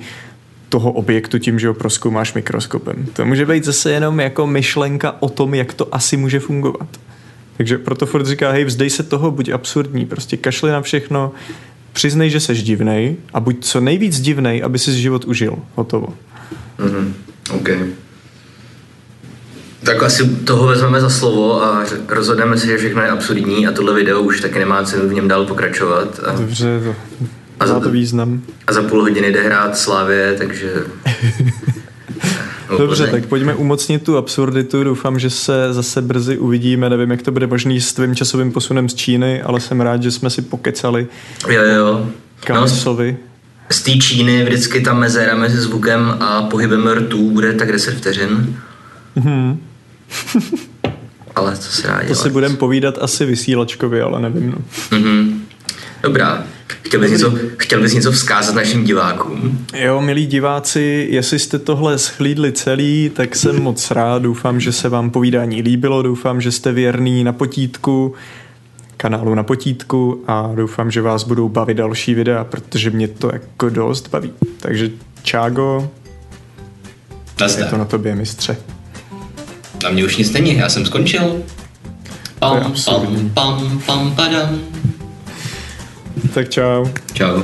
[0.70, 3.06] toho objektu tím, že ho proskoumáš mikroskopem.
[3.14, 6.88] To může být zase jenom jako myšlenka o tom, jak to asi může fungovat.
[7.58, 11.32] Takže proto Ford říká, hej, vzdej se toho, buď absurdní, prostě kašli na všechno,
[11.98, 15.58] přiznej, že seš divnej a buď co nejvíc divnej, aby si život užil.
[15.74, 16.14] Hotovo.
[16.78, 17.14] Mm-hmm.
[17.58, 17.70] OK.
[19.84, 23.94] Tak asi toho vezmeme za slovo a rozhodneme se, že všechno je absurdní a tohle
[23.94, 26.20] video už taky nemá cenu v něm dál pokračovat.
[26.26, 26.32] A...
[26.32, 26.96] Dobře, to
[27.60, 28.42] a za, to význam.
[28.68, 30.74] A za půl hodiny jde hrát Slávě, takže...
[32.78, 34.84] Dobře, tak pojďme umocnit tu absurditu.
[34.84, 36.90] Doufám, že se zase brzy uvidíme.
[36.90, 40.12] Nevím, jak to bude možný s tvým časovým posunem z Číny, ale jsem rád, že
[40.12, 41.08] jsme si pokecali.
[41.50, 42.10] Jo, jo.
[42.46, 43.18] Kamisovi.
[43.22, 43.28] No,
[43.70, 48.60] z té Číny vždycky ta mezera mezi zvukem a pohybem rtů bude tak 10 vteřin.
[49.18, 49.58] Mm-hmm.
[51.36, 54.52] ale to se dá To si budeme povídat asi vysílačkovi, ale nevím.
[54.52, 54.58] No.
[54.98, 55.40] Mm-hmm.
[56.08, 56.44] Dobrá.
[56.68, 59.66] Chtěl bys, něco, chtěl bys něco vzkázat našim divákům?
[59.76, 64.22] Jo, milí diváci, jestli jste tohle schlídli celý, tak jsem moc rád.
[64.22, 68.16] Doufám, že se vám povídání líbilo, doufám, že jste věrný na potítku,
[68.98, 73.70] kanálu na potítku a doufám, že vás budou bavit další videa, protože mě to jako
[73.70, 74.32] dost baví.
[74.60, 74.90] Takže
[75.24, 75.90] čágo,
[77.42, 77.66] Nazdar.
[77.66, 78.58] je to na tobě, mistře.
[79.84, 81.42] Na mě už nic není, já jsem skončil.
[82.40, 84.60] Pam, pam, pam, pam, padam.
[86.34, 86.86] Tak čau.
[87.14, 87.42] Čau.